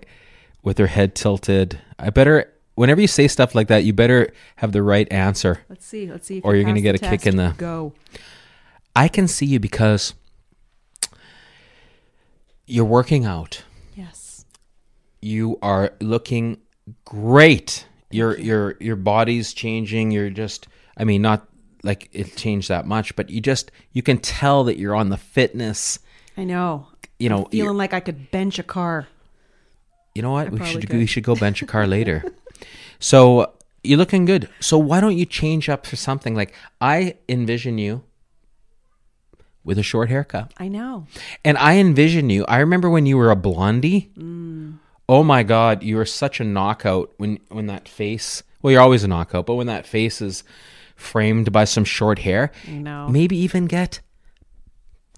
[0.62, 1.78] with her head tilted.
[1.98, 2.52] I better.
[2.74, 5.60] Whenever you say stuff like that, you better have the right answer.
[5.68, 6.10] Let's see.
[6.10, 6.38] Let's see.
[6.38, 7.92] If Or you you're gonna get a kick in the- go.
[8.96, 10.14] I can see you because
[12.66, 13.62] you're working out.
[13.94, 14.44] Yes.
[15.20, 16.58] You are looking
[17.04, 17.86] great.
[18.10, 20.10] Your your your body's changing.
[20.10, 20.66] You're just.
[20.96, 21.46] I mean, not
[21.82, 25.16] like it changed that much, but you just you can tell that you're on the
[25.16, 25.98] fitness.
[26.36, 26.88] I know.
[27.18, 29.08] You know, you're- Feeling like I could bench a car.
[30.14, 30.50] You know what?
[30.50, 30.98] We should could.
[30.98, 32.24] we should go bench a car later.
[32.98, 33.52] So
[33.84, 34.48] you're looking good.
[34.60, 38.02] So why don't you change up for something like I envision you
[39.66, 41.06] with a short haircut, I know.
[41.44, 42.44] and I envision you.
[42.46, 44.10] I remember when you were a blondie.
[44.18, 44.78] Mm.
[45.08, 48.42] Oh my God, you were such a knockout when when that face.
[48.62, 50.42] Well, you're always a knockout, but when that face is
[50.96, 53.08] framed by some short hair, I know.
[53.08, 54.00] maybe even get.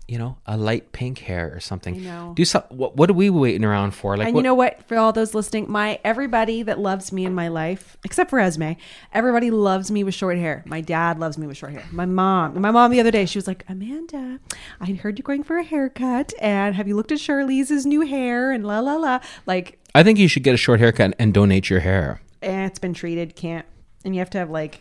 [0.08, 1.96] You know, a light pink hair or something.
[1.96, 2.32] I know.
[2.34, 2.62] Do some.
[2.70, 4.16] What, what are we waiting around for?
[4.16, 4.82] Like, and what, you know what?
[4.88, 8.72] For all those listening, my everybody that loves me in my life, except for Esme,
[9.12, 10.62] everybody loves me with short hair.
[10.64, 11.84] My dad loves me with short hair.
[11.92, 14.40] My mom, my mom the other day, she was like, Amanda,
[14.80, 18.50] I heard you're going for a haircut, and have you looked at Charlize's new hair
[18.50, 19.20] and la la la?
[19.44, 22.22] Like I think you should get a short haircut and donate your hair.
[22.40, 23.66] Eh, it's been treated, can't.
[24.04, 24.80] And you have to have like,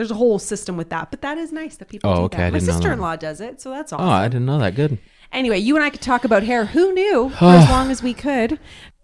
[0.00, 1.10] there's a whole system with that.
[1.10, 2.52] But that is nice that people Oh, do okay, that.
[2.52, 2.78] My didn't know that.
[2.78, 4.08] sister in law does it, so that's awesome.
[4.08, 4.74] Oh, I didn't know that.
[4.74, 4.96] Good.
[5.30, 6.64] Anyway, you and I could talk about hair.
[6.64, 7.28] Who knew?
[7.38, 8.58] For as long as we could.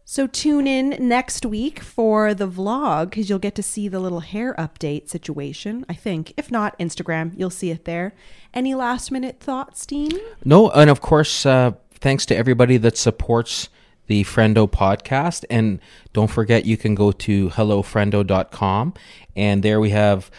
[0.06, 4.20] So tune in next week for the vlog because you'll get to see the little
[4.20, 5.84] hair update situation.
[5.88, 8.14] I think, if not Instagram, you'll see it there.
[8.54, 10.12] Any last minute thoughts, Dean?
[10.44, 13.68] No, and of course, uh, thanks to everybody that supports
[14.06, 15.44] the Friendo podcast.
[15.50, 15.80] And
[16.12, 18.94] don't forget, you can go to hellofriendo.com.
[19.34, 20.30] And there we have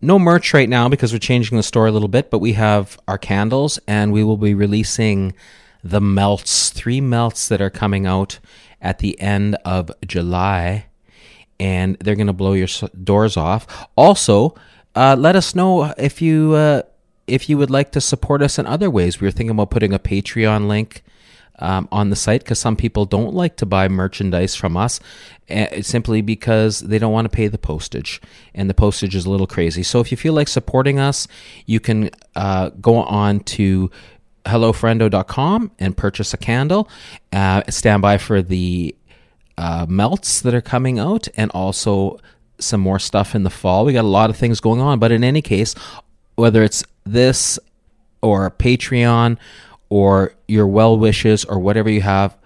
[0.00, 2.98] no merch right now because we're changing the store a little bit, but we have
[3.08, 5.34] our candles and we will be releasing
[5.82, 8.38] the melts, three melts that are coming out
[8.80, 10.86] at the end of July.
[11.58, 12.68] And they're going to blow your
[13.02, 13.88] doors off.
[13.96, 14.54] Also,
[14.94, 16.82] uh, let us know if you uh,
[17.26, 19.20] if you would like to support us in other ways.
[19.20, 21.02] We were thinking about putting a Patreon link
[21.58, 25.00] um, on the site because some people don't like to buy merchandise from us
[25.50, 28.20] uh, simply because they don't want to pay the postage,
[28.54, 29.82] and the postage is a little crazy.
[29.82, 31.28] So if you feel like supporting us,
[31.66, 33.90] you can uh, go on to
[34.44, 36.88] hellofriendo.com and purchase a candle.
[37.32, 38.94] Uh, stand by for the
[39.58, 42.18] uh, melts that are coming out and also
[42.58, 43.84] some more stuff in the fall.
[43.84, 45.74] We got a lot of things going on, but in any case,
[46.36, 47.58] whether it's this
[48.22, 49.38] or Patreon
[49.88, 52.36] or your well wishes or whatever you have,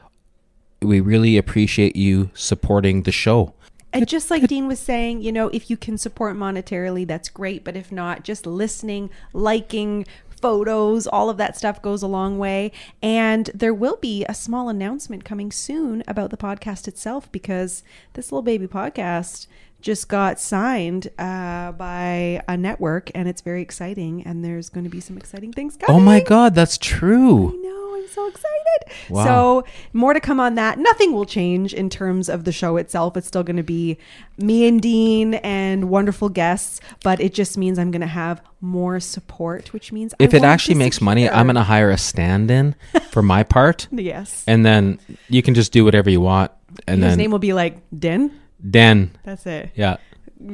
[0.83, 3.55] we really appreciate you supporting the show.
[3.93, 7.65] And just like Dean was saying, you know, if you can support monetarily, that's great.
[7.65, 10.07] But if not, just listening, liking,
[10.41, 12.73] photos, all of that stuff goes a long way.
[13.03, 17.83] And there will be a small announcement coming soon about the podcast itself because
[18.15, 19.47] this little baby podcast
[19.81, 24.23] just got signed uh, by a network and it's very exciting.
[24.25, 26.01] And there's going to be some exciting things coming.
[26.01, 27.51] Oh my God, that's true.
[27.51, 27.77] I know.
[28.01, 29.11] I'm so excited.
[29.11, 29.25] Wow.
[29.25, 30.79] So, more to come on that.
[30.79, 33.17] Nothing will change in terms of the show itself.
[33.17, 33.99] It's still going to be
[34.39, 39.01] me and Dean and wonderful guests, but it just means I'm going to have more
[39.01, 42.51] support, which means I If it actually makes money, I'm going to hire a stand
[42.51, 42.75] in
[43.11, 43.87] for my part.
[44.01, 44.45] Yes.
[44.47, 46.53] And then you can just do whatever you want.
[46.87, 48.41] And then His then name will be like Den.
[48.69, 49.17] Den.
[49.25, 49.71] That's it.
[49.75, 49.97] Yeah.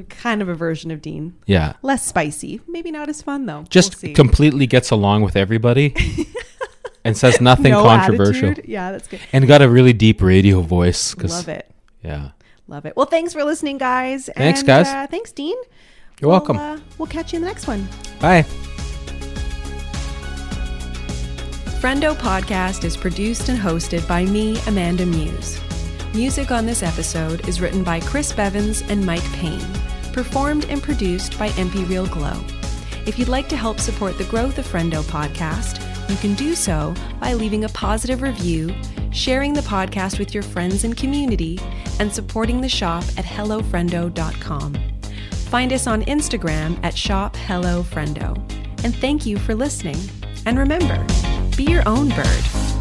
[0.09, 1.35] Kind of a version of Dean.
[1.47, 1.75] Yeah.
[1.83, 2.61] Less spicy.
[2.69, 3.65] Maybe not as fun though.
[3.69, 4.13] Just We'll see.
[4.15, 5.95] completely gets along with everybody
[7.05, 8.51] and says nothing no controversial.
[8.51, 8.69] attitude.
[8.69, 9.21] Yeah, that's good.
[9.33, 11.15] And got a really deep radio voice.
[11.15, 11.71] 'cause- Love it.
[12.03, 12.31] Yeah.
[12.69, 12.97] Love it.
[12.97, 14.29] Well, thanks for listening, guys.
[14.37, 14.89] Thanks, And, guys.
[14.89, 15.57] Uh, thanks, Dean.
[16.21, 16.57] You're welcome.
[16.57, 17.87] We'll, uh, we'll catch you in the next one.
[18.21, 18.43] Bye.
[21.81, 25.61] Friendo Podcast is produced and hosted by me, Amanda Muse.
[26.17, 29.61] Music on this episode is written by Chris Bevins and Mike Payne,
[30.15, 32.43] performed and produced by MP Real Glow.
[33.05, 36.95] If you'd like to help support the growth of Friendo Podcast, you can do so
[37.21, 38.75] by leaving a positive review,
[39.13, 41.61] sharing the podcast with your friends and community,
[42.01, 44.75] and supporting the shop at hellofriendo.com.
[45.51, 48.39] Find us on Instagram at shophellofriendo.
[48.85, 49.99] And thank you for listening.
[50.47, 51.07] And remember,
[51.59, 52.76] be your own bird.